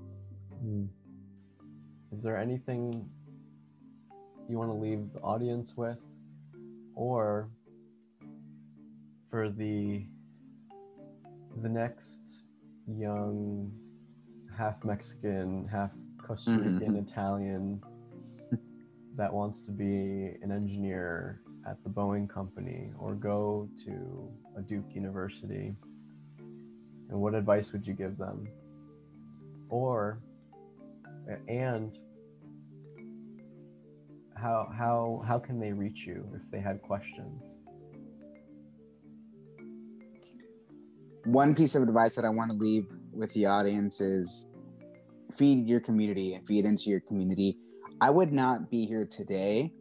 mm. 0.66 0.88
is 2.12 2.24
there 2.24 2.38
anything 2.38 3.08
you 4.50 4.58
want 4.58 4.72
to 4.72 4.76
leave 4.76 5.14
the 5.14 5.20
audience 5.20 5.78
with 5.78 6.00
or 6.96 7.50
for 9.32 9.50
the 9.50 10.06
the 11.62 11.70
next 11.70 12.44
young 12.88 13.72
half 14.56 14.84
mexican 14.84 15.68
half 15.68 15.92
costa 16.18 16.52
rican 16.52 16.80
mm-hmm. 16.80 17.10
italian 17.10 17.82
that 19.16 19.34
wants 19.34 19.66
to 19.66 19.72
be 19.72 20.36
an 20.42 20.52
engineer 20.52 21.42
at 21.68 21.84
the 21.84 21.90
Boeing 21.90 22.30
company 22.30 22.92
or 22.98 23.14
go 23.14 23.70
to 23.86 24.30
a 24.58 24.62
Duke 24.62 24.94
University? 24.94 25.76
And 27.10 27.20
what 27.20 27.36
advice 27.36 27.72
would 27.72 27.86
you 27.86 27.94
give 27.94 28.18
them? 28.18 28.48
Or, 29.70 30.20
and 31.48 31.98
how, 34.36 34.72
how, 34.76 35.24
how 35.28 35.40
can 35.40 35.60
they 35.60 35.72
reach 35.72 36.06
you 36.06 36.28
if 36.34 36.42
they 36.52 36.60
had 36.60 36.82
questions? 36.82 37.52
One 41.26 41.54
piece 41.56 41.76
of 41.76 41.84
advice 41.84 42.16
that 42.16 42.26
I 42.26 42.30
want 42.30 42.52
to 42.52 42.58
leave 42.58 42.86
with 43.12 43.32
the 43.34 43.46
audience 43.46 44.02
is 44.02 44.50
feed 45.34 45.68
your 45.68 45.80
community 45.80 46.34
and 46.34 46.46
feed 46.46 46.66
into 46.66 46.90
your 46.90 47.00
community 47.00 47.58
I 48.02 48.10
would 48.10 48.34
not 48.34 48.72
be 48.72 48.88
here 48.88 49.06
today 49.06 49.72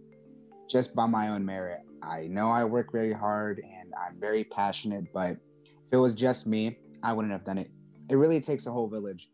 just 0.69 0.95
by 0.95 1.07
my 1.07 1.31
own 1.31 1.43
merit. 1.43 1.81
I 2.03 2.27
know 2.27 2.49
I 2.49 2.65
work 2.65 2.93
very 2.93 3.15
hard 3.15 3.61
and 3.65 3.95
I'm 3.95 4.21
very 4.21 4.45
passionate, 4.45 5.05
but 5.15 5.39
If 5.65 5.95
it 5.95 5.97
was 5.97 6.15
just 6.15 6.47
me, 6.47 6.77
I 7.03 7.15
wouldn't 7.15 7.33
have 7.33 7.47
done 7.47 7.57
it. 7.57 7.71
It 8.11 8.17
really 8.17 8.41
takes 8.43 8.67
a 8.67 8.71
whole 8.71 8.89
village. 8.89 9.31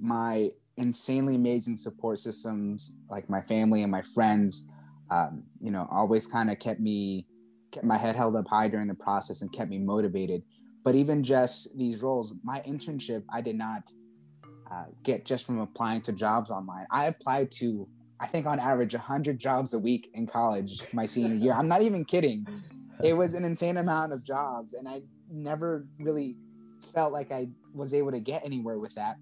My 0.00 0.50
insanely 0.76 1.36
amazing 1.36 1.76
support 1.76 2.18
systems, 2.18 2.98
like 3.08 3.30
my 3.30 3.40
family 3.40 3.82
and 3.82 3.90
my 3.92 4.02
friends, 4.02 4.64
um, 5.12 5.44
you 5.60 5.70
know, 5.70 5.86
always 5.88 6.26
kind 6.26 6.50
of 6.50 6.58
kept 6.58 6.80
me, 6.80 7.26
kept 7.70 7.86
my 7.86 7.96
head 7.96 8.16
held 8.16 8.34
up 8.34 8.48
high 8.48 8.66
during 8.66 8.88
the 8.88 8.94
process 8.94 9.42
and 9.42 9.52
kept 9.52 9.70
me 9.70 9.78
motivated. 9.78 10.42
But 10.88 10.94
even 10.94 11.22
just 11.22 11.76
these 11.76 12.00
roles, 12.00 12.32
my 12.42 12.62
internship, 12.66 13.22
I 13.30 13.42
did 13.42 13.56
not 13.56 13.82
uh, 14.72 14.84
get 15.02 15.26
just 15.26 15.44
from 15.44 15.58
applying 15.58 16.00
to 16.00 16.14
jobs 16.14 16.50
online. 16.50 16.86
I 16.90 17.08
applied 17.08 17.50
to, 17.58 17.86
I 18.18 18.26
think 18.26 18.46
on 18.46 18.58
average, 18.58 18.94
100 18.94 19.38
jobs 19.38 19.74
a 19.74 19.78
week 19.78 20.08
in 20.14 20.26
college 20.26 20.82
my 20.94 21.04
senior 21.04 21.34
year. 21.34 21.52
I'm 21.52 21.68
not 21.68 21.82
even 21.82 22.06
kidding. 22.06 22.46
It 23.04 23.12
was 23.12 23.34
an 23.34 23.44
insane 23.44 23.76
amount 23.76 24.14
of 24.14 24.24
jobs, 24.24 24.72
and 24.72 24.88
I 24.88 25.02
never 25.30 25.86
really 25.98 26.36
felt 26.94 27.12
like 27.12 27.32
I 27.32 27.48
was 27.74 27.92
able 27.92 28.12
to 28.12 28.20
get 28.20 28.42
anywhere 28.42 28.78
with 28.78 28.94
that. 28.94 29.16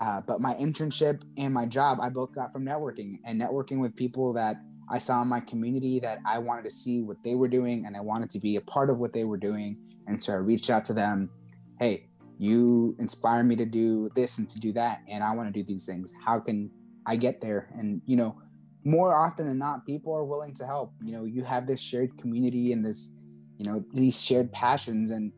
Uh, 0.00 0.22
but 0.26 0.40
my 0.40 0.54
internship 0.54 1.26
and 1.36 1.52
my 1.52 1.66
job, 1.66 1.98
I 2.00 2.08
both 2.08 2.34
got 2.34 2.54
from 2.54 2.64
networking 2.64 3.18
and 3.26 3.38
networking 3.38 3.80
with 3.80 3.94
people 3.94 4.32
that 4.32 4.56
I 4.88 4.96
saw 4.96 5.20
in 5.20 5.28
my 5.28 5.40
community 5.40 6.00
that 6.00 6.20
I 6.24 6.38
wanted 6.38 6.64
to 6.64 6.70
see 6.70 7.02
what 7.02 7.18
they 7.22 7.34
were 7.34 7.48
doing 7.48 7.84
and 7.84 7.98
I 7.98 8.00
wanted 8.00 8.30
to 8.30 8.40
be 8.40 8.56
a 8.56 8.62
part 8.62 8.88
of 8.88 8.96
what 8.96 9.12
they 9.12 9.24
were 9.24 9.36
doing. 9.36 9.76
And 10.06 10.22
so 10.22 10.32
I 10.32 10.36
reached 10.36 10.70
out 10.70 10.84
to 10.86 10.92
them. 10.92 11.30
Hey, 11.78 12.08
you 12.38 12.96
inspire 12.98 13.44
me 13.44 13.54
to 13.56 13.64
do 13.64 14.10
this 14.14 14.38
and 14.38 14.48
to 14.50 14.58
do 14.58 14.72
that 14.72 15.02
and 15.08 15.22
i 15.22 15.32
want 15.32 15.46
to 15.46 15.52
do 15.52 15.64
these 15.64 15.86
things. 15.86 16.12
How 16.24 16.40
can 16.40 16.70
i 17.06 17.16
get 17.16 17.40
there? 17.40 17.68
And 17.78 18.02
you 18.04 18.16
know 18.16 18.36
more 18.84 19.14
often 19.14 19.46
than 19.46 19.58
not 19.58 19.86
people 19.86 20.12
are 20.12 20.24
willing 20.24 20.54
to 20.54 20.66
help. 20.66 20.92
You 21.04 21.12
know 21.12 21.24
you 21.24 21.44
have 21.44 21.66
this 21.66 21.80
shared 21.80 22.18
community 22.18 22.72
and 22.72 22.84
this 22.84 23.12
you 23.58 23.66
know 23.66 23.84
these 23.92 24.20
shared 24.22 24.50
passions 24.52 25.12
and 25.12 25.32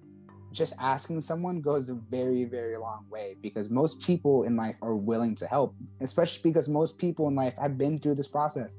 just 0.53 0.73
asking 0.79 1.21
someone 1.21 1.61
goes 1.61 1.89
a 1.89 1.95
very 1.95 2.45
very 2.45 2.79
long 2.79 3.05
way 3.11 3.37
because 3.43 3.69
most 3.69 4.01
people 4.01 4.45
in 4.45 4.57
life 4.57 4.79
are 4.83 4.95
willing 4.95 5.35
to 5.35 5.47
help 5.47 5.75
especially 6.01 6.41
because 6.45 6.69
most 6.69 6.97
people 6.97 7.27
in 7.27 7.35
life 7.35 7.57
have 7.61 7.77
been 7.77 7.99
through 7.99 8.15
this 8.15 8.29
process 8.29 8.77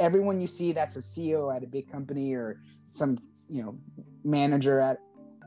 everyone 0.00 0.40
you 0.40 0.46
see 0.46 0.72
that's 0.72 0.96
a 0.96 1.00
ceo 1.00 1.54
at 1.54 1.62
a 1.62 1.66
big 1.66 1.90
company 1.90 2.34
or 2.34 2.60
some 2.84 3.16
you 3.48 3.62
know 3.62 3.78
manager 4.24 4.80
at 4.80 4.98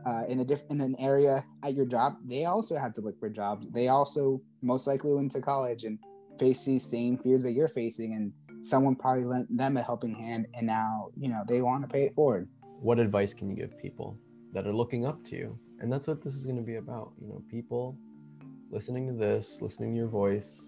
uh, 0.06 0.24
in 0.28 0.40
a 0.40 0.46
different 0.46 0.72
in 0.72 0.82
an 0.82 0.96
area 1.00 1.46
at 1.64 1.74
your 1.76 1.86
job, 1.86 2.18
they 2.26 2.46
also 2.46 2.78
had 2.78 2.94
to 2.96 3.02
look 3.02 3.20
for 3.20 3.30
jobs. 3.30 3.68
They 3.72 3.88
also 3.88 4.42
most 4.62 4.88
likely 4.88 5.14
went 5.14 5.32
to 5.32 5.42
college 5.42 5.84
and 5.86 6.00
face 6.40 6.66
these 6.66 6.84
same 6.84 7.18
fears 7.18 7.44
that 7.44 7.54
you're 7.54 7.68
facing, 7.68 8.14
and 8.14 8.34
someone 8.64 8.96
probably 8.96 9.26
lent 9.26 9.56
them 9.56 9.78
a 9.78 9.82
helping 9.82 10.14
hand, 10.14 10.48
and 10.56 10.68
now 10.68 11.10
you 11.18 11.30
know 11.30 11.44
they 11.48 11.62
want 11.62 11.84
to 11.84 11.88
pay 11.88 12.04
it 12.04 12.16
forward. 12.16 12.48
What 12.82 13.00
advice 13.00 13.34
can 13.34 13.50
you 13.50 13.56
give 13.56 13.78
people 13.78 14.18
that 14.54 14.68
are 14.68 14.74
looking 14.74 15.06
up 15.06 15.24
to 15.26 15.36
you? 15.36 15.58
And 15.80 15.92
that's 15.92 16.08
what 16.08 16.22
this 16.22 16.34
is 16.34 16.46
going 16.46 16.58
to 16.58 16.64
be 16.64 16.76
about. 16.76 17.14
You 17.22 17.28
know, 17.30 17.44
people 17.50 17.98
listening 18.70 19.08
to 19.08 19.14
this, 19.14 19.58
listening 19.62 19.92
to 19.92 19.98
your 19.98 20.08
voice, 20.08 20.66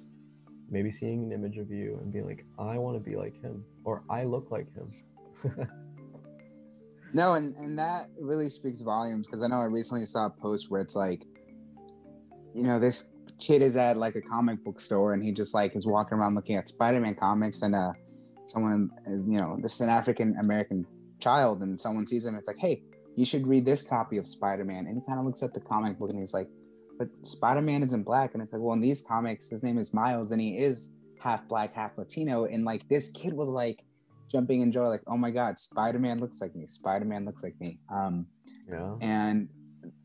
maybe 0.70 0.92
seeing 0.92 1.24
an 1.24 1.32
image 1.32 1.58
of 1.58 1.70
you 1.70 2.00
and 2.02 2.12
being 2.12 2.26
like, 2.26 2.46
I 2.58 2.78
want 2.78 2.98
to 2.98 3.10
be 3.10 3.16
like 3.16 3.40
him, 3.42 3.64
or 3.84 4.04
I 4.10 4.24
look 4.24 4.52
like 4.52 4.68
him. 4.74 4.88
No, 7.14 7.36
and 7.36 7.56
and 7.56 7.78
that 7.80 8.08
really 8.20 8.50
speaks 8.50 8.82
volumes 8.82 9.28
because 9.28 9.44
I 9.44 9.48
know 9.48 9.62
I 9.62 9.66
recently 9.66 10.06
saw 10.06 10.26
a 10.26 10.30
post 10.30 10.70
where 10.70 10.82
it's 10.82 10.96
like, 10.96 11.24
you 12.54 12.64
know, 12.64 12.80
this 12.80 13.12
kid 13.40 13.62
is 13.62 13.76
at 13.76 13.96
like 13.96 14.16
a 14.16 14.22
comic 14.22 14.64
book 14.64 14.80
store 14.80 15.14
and 15.14 15.24
he 15.24 15.32
just 15.32 15.54
like 15.54 15.76
is 15.76 15.86
walking 15.86 16.18
around 16.18 16.36
looking 16.36 16.56
at 16.56 16.68
Spider-Man 16.68 17.16
comics 17.16 17.62
and 17.64 17.76
uh 17.76 17.92
someone 18.46 18.90
is 19.08 19.28
you 19.28 19.38
know 19.38 19.58
this 19.62 19.76
is 19.76 19.82
an 19.82 19.90
African 19.90 20.36
American 20.40 20.86
child 21.20 21.62
and 21.62 21.80
someone 21.80 22.06
sees 22.06 22.26
him 22.26 22.36
it's 22.36 22.48
like 22.48 22.58
hey 22.58 22.82
you 23.16 23.26
should 23.26 23.46
read 23.46 23.66
this 23.66 23.82
copy 23.82 24.18
of 24.18 24.28
Spider-Man 24.28 24.88
and 24.88 24.96
he 24.96 25.02
kind 25.06 25.20
of 25.20 25.26
looks 25.26 25.44
at 25.44 25.54
the 25.54 25.60
comic 25.60 25.98
book 25.98 26.12
and 26.12 26.20
he's 26.20 26.34
like 26.34 26.48
but 26.98 27.08
Spider-Man 27.24 27.84
isn't 27.84 28.04
black 28.04 28.34
and 28.34 28.42
it's 28.42 28.54
like 28.54 28.62
well 28.62 28.74
in 28.74 28.82
these 28.82 29.02
comics 29.02 29.50
his 29.50 29.64
name 29.64 29.78
is 29.78 29.94
Miles 29.94 30.32
and 30.32 30.42
he 30.42 30.58
is 30.58 30.96
half 31.20 31.48
black 31.48 31.74
half 31.74 31.98
Latino 31.98 32.46
and 32.46 32.66
like 32.66 32.88
this 32.88 33.10
kid 33.12 33.34
was 33.34 33.50
like 33.50 33.84
jumping 34.36 34.62
in 34.62 34.72
joy, 34.72 34.88
like, 34.88 35.04
oh 35.08 35.18
my 35.18 35.32
God, 35.32 35.58
Spider 35.60 36.00
Man 36.00 36.20
looks 36.20 36.42
like 36.42 36.56
me. 36.56 36.68
Spider 36.68 37.06
Man 37.06 37.26
looks 37.26 37.44
like 37.44 37.60
me. 37.60 37.80
Um, 37.90 38.28
yeah. 38.70 38.96
And 39.02 39.50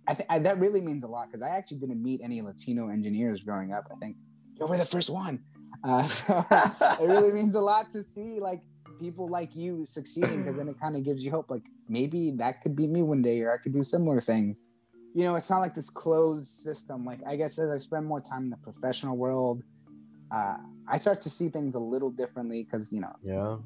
I 0.06 0.14
think 0.14 0.28
that 0.44 0.58
really 0.58 0.80
means 0.80 1.04
a 1.04 1.08
lot 1.08 1.26
because 1.26 1.42
I 1.42 1.48
actually 1.48 1.78
didn't 1.78 2.02
meet 2.02 2.20
any 2.22 2.40
Latino 2.42 2.88
engineers 2.88 3.42
growing 3.42 3.72
up. 3.72 3.86
I 3.90 3.96
think 3.96 4.16
you 4.58 4.66
were 4.66 4.76
the 4.76 4.84
first 4.84 5.10
one. 5.10 5.42
Uh, 5.82 6.06
so 6.06 6.46
it 6.50 7.06
really 7.08 7.32
means 7.32 7.54
a 7.54 7.60
lot 7.60 7.90
to 7.90 8.02
see 8.02 8.38
like 8.40 8.60
people 8.98 9.28
like 9.28 9.56
you 9.56 9.84
succeeding 9.86 10.42
because 10.42 10.58
then 10.58 10.68
it 10.68 10.76
kind 10.80 10.96
of 10.96 11.02
gives 11.04 11.24
you 11.24 11.30
hope. 11.30 11.50
Like 11.50 11.64
maybe 11.88 12.30
that 12.32 12.60
could 12.60 12.76
be 12.76 12.86
me 12.86 13.02
one 13.02 13.22
day, 13.22 13.40
or 13.40 13.52
I 13.52 13.58
could 13.58 13.72
do 13.72 13.82
similar 13.82 14.20
things. 14.20 14.58
You 15.14 15.24
know, 15.24 15.34
it's 15.34 15.50
not 15.50 15.58
like 15.58 15.74
this 15.74 15.90
closed 15.90 16.50
system. 16.50 17.04
Like 17.04 17.18
I 17.26 17.36
guess 17.36 17.58
as 17.58 17.70
I 17.70 17.78
spend 17.78 18.06
more 18.06 18.20
time 18.20 18.44
in 18.44 18.50
the 18.50 18.56
professional 18.58 19.16
world, 19.16 19.62
uh, 20.30 20.56
I 20.88 20.98
start 20.98 21.20
to 21.22 21.30
see 21.30 21.48
things 21.48 21.74
a 21.74 21.80
little 21.80 22.10
differently 22.10 22.64
because 22.64 22.92
you 22.92 23.00
know, 23.00 23.12
yeah, 23.22 23.56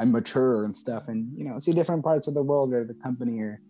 I'm 0.00 0.12
mature 0.12 0.62
and 0.62 0.74
stuff, 0.74 1.08
and 1.08 1.30
you 1.36 1.44
know, 1.44 1.58
see 1.58 1.72
different 1.72 2.04
parts 2.04 2.28
of 2.28 2.34
the 2.34 2.42
world 2.42 2.72
or 2.72 2.84
the 2.84 2.94
company 2.94 3.40
or, 3.40 3.60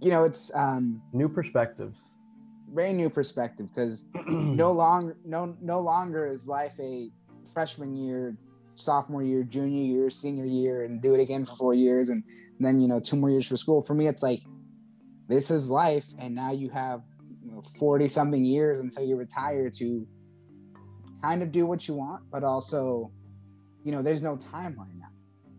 you 0.00 0.10
know, 0.10 0.24
it's 0.24 0.54
um, 0.54 1.02
new 1.12 1.28
perspectives. 1.28 2.00
Very 2.72 2.92
new 2.92 3.10
perspective 3.10 3.68
because 3.74 4.04
no 4.26 4.72
longer 4.72 5.16
no 5.24 5.54
no 5.60 5.80
longer 5.80 6.26
is 6.26 6.48
life 6.48 6.74
a 6.80 7.10
freshman 7.52 7.96
year, 7.96 8.36
sophomore 8.74 9.22
year, 9.22 9.42
junior 9.42 9.82
year, 9.82 10.08
senior 10.08 10.46
year, 10.46 10.84
and 10.84 11.02
do 11.02 11.14
it 11.14 11.20
again 11.20 11.44
for 11.44 11.56
four 11.56 11.74
years, 11.74 12.08
and, 12.08 12.22
and 12.58 12.66
then 12.66 12.80
you 12.80 12.88
know 12.88 13.00
two 13.00 13.16
more 13.16 13.30
years 13.30 13.46
for 13.46 13.56
school. 13.56 13.82
For 13.82 13.94
me, 13.94 14.06
it's 14.06 14.22
like 14.22 14.40
this 15.30 15.50
is 15.50 15.70
life, 15.70 16.06
and 16.18 16.34
now 16.34 16.52
you 16.52 16.68
have 16.68 17.02
forty 17.78 18.04
you 18.04 18.08
know, 18.08 18.12
something 18.12 18.44
years 18.44 18.80
until 18.80 19.04
you 19.04 19.16
retire 19.16 19.70
to 19.70 20.06
kind 21.22 21.42
of 21.42 21.50
do 21.52 21.66
what 21.66 21.88
you 21.88 21.94
want, 21.94 22.22
but 22.30 22.44
also, 22.44 23.10
you 23.84 23.92
know, 23.92 24.02
there's 24.02 24.22
no 24.22 24.36
timeline 24.36 25.00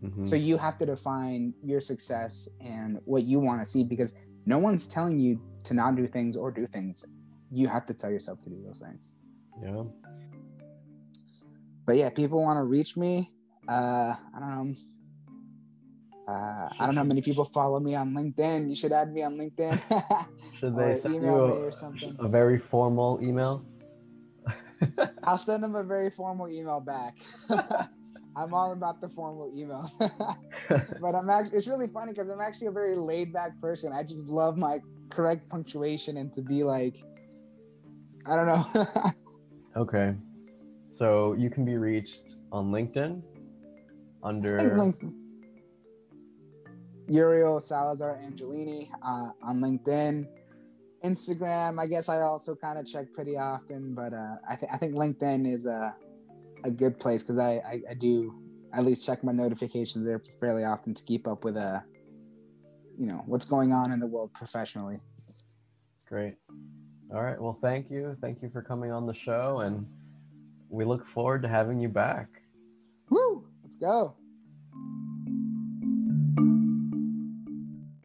Mm-hmm. 0.04 0.24
So 0.24 0.34
you 0.34 0.56
have 0.56 0.78
to 0.78 0.86
define 0.86 1.54
your 1.62 1.80
success 1.80 2.48
and 2.60 2.98
what 3.04 3.22
you 3.22 3.38
want 3.38 3.60
to 3.60 3.66
see 3.66 3.84
because 3.84 4.14
no 4.46 4.58
one's 4.58 4.88
telling 4.88 5.18
you 5.18 5.40
to 5.64 5.74
not 5.74 5.94
do 5.94 6.06
things 6.06 6.36
or 6.36 6.50
do 6.50 6.66
things. 6.66 7.06
You 7.52 7.68
have 7.68 7.84
to 7.86 7.94
tell 7.94 8.10
yourself 8.10 8.42
to 8.42 8.50
do 8.50 8.60
those 8.66 8.80
things. 8.80 9.14
Yeah. 9.62 9.84
But 11.86 11.96
yeah, 11.96 12.10
people 12.10 12.42
want 12.42 12.58
to 12.58 12.64
reach 12.64 12.96
me. 12.96 13.32
Uh, 13.68 14.14
I 14.34 14.40
don't 14.40 14.68
know. 14.70 14.74
Uh, 16.28 16.68
I 16.78 16.86
don't 16.86 16.94
know 16.94 17.00
how 17.00 17.06
many 17.06 17.20
people 17.20 17.44
follow 17.44 17.80
me 17.80 17.94
on 17.94 18.12
LinkedIn. 18.12 18.68
You 18.68 18.76
should 18.76 18.92
add 18.92 19.12
me 19.12 19.22
on 19.22 19.36
LinkedIn. 19.36 20.26
should 20.58 20.76
they 20.76 20.94
send 20.94 21.16
you 21.16 21.22
a, 21.24 21.70
a 22.20 22.28
very 22.28 22.58
formal 22.58 23.18
email? 23.22 23.64
I'll 25.24 25.38
send 25.38 25.64
them 25.64 25.74
a 25.74 25.82
very 25.82 26.10
formal 26.10 26.48
email 26.48 26.80
back. 26.80 27.18
I'm 28.36 28.54
all 28.54 28.72
about 28.72 29.00
the 29.00 29.08
formal 29.08 29.52
emails. 29.54 29.90
but 31.00 31.14
I'm 31.14 31.28
actually, 31.28 31.58
it's 31.58 31.66
really 31.66 31.88
funny 31.88 32.12
because 32.12 32.28
I'm 32.30 32.40
actually 32.40 32.68
a 32.68 32.72
very 32.72 32.96
laid 32.96 33.32
back 33.32 33.60
person. 33.60 33.92
I 33.92 34.04
just 34.04 34.28
love 34.28 34.56
my 34.56 34.78
correct 35.10 35.48
punctuation 35.50 36.16
and 36.16 36.32
to 36.32 36.40
be 36.40 36.62
like, 36.62 37.02
I 38.26 38.36
don't 38.36 38.46
know. 38.46 39.12
okay. 39.76 40.14
So 40.90 41.34
you 41.34 41.50
can 41.50 41.64
be 41.64 41.76
reached 41.76 42.36
on 42.52 42.72
LinkedIn 42.72 43.22
under 44.22 44.58
LinkedIn. 44.58 45.32
Uriel 47.12 47.60
Salazar 47.60 48.18
Angelini 48.24 48.88
uh, 49.02 49.30
on 49.42 49.60
LinkedIn. 49.60 50.26
Instagram, 51.04 51.80
I 51.80 51.86
guess 51.86 52.08
I 52.08 52.20
also 52.20 52.54
kind 52.54 52.78
of 52.78 52.86
check 52.86 53.12
pretty 53.12 53.36
often, 53.36 53.92
but 53.92 54.12
uh, 54.12 54.36
I, 54.48 54.54
th- 54.54 54.70
I 54.72 54.76
think 54.76 54.94
LinkedIn 54.94 55.52
is 55.52 55.66
a 55.66 55.94
a 56.64 56.70
good 56.70 56.98
place 57.00 57.22
because 57.22 57.38
I, 57.38 57.54
I, 57.54 57.82
I 57.90 57.94
do 57.94 58.32
at 58.72 58.84
least 58.84 59.04
check 59.04 59.24
my 59.24 59.32
notifications 59.32 60.06
there 60.06 60.22
fairly 60.38 60.64
often 60.64 60.94
to 60.94 61.04
keep 61.04 61.26
up 61.26 61.42
with 61.42 61.56
uh 61.56 61.80
you 62.96 63.06
know 63.06 63.24
what's 63.26 63.44
going 63.44 63.72
on 63.72 63.90
in 63.90 63.98
the 63.98 64.06
world 64.06 64.32
professionally. 64.32 65.00
Great. 66.08 66.34
All 67.12 67.22
right. 67.22 67.40
Well, 67.40 67.52
thank 67.60 67.90
you. 67.90 68.16
Thank 68.20 68.42
you 68.42 68.48
for 68.50 68.62
coming 68.62 68.92
on 68.92 69.06
the 69.06 69.14
show, 69.14 69.60
and 69.60 69.86
we 70.70 70.84
look 70.84 71.06
forward 71.08 71.42
to 71.42 71.48
having 71.48 71.80
you 71.80 71.88
back. 71.88 72.28
Woo! 73.10 73.44
Let's 73.64 73.78
go. 73.78 74.14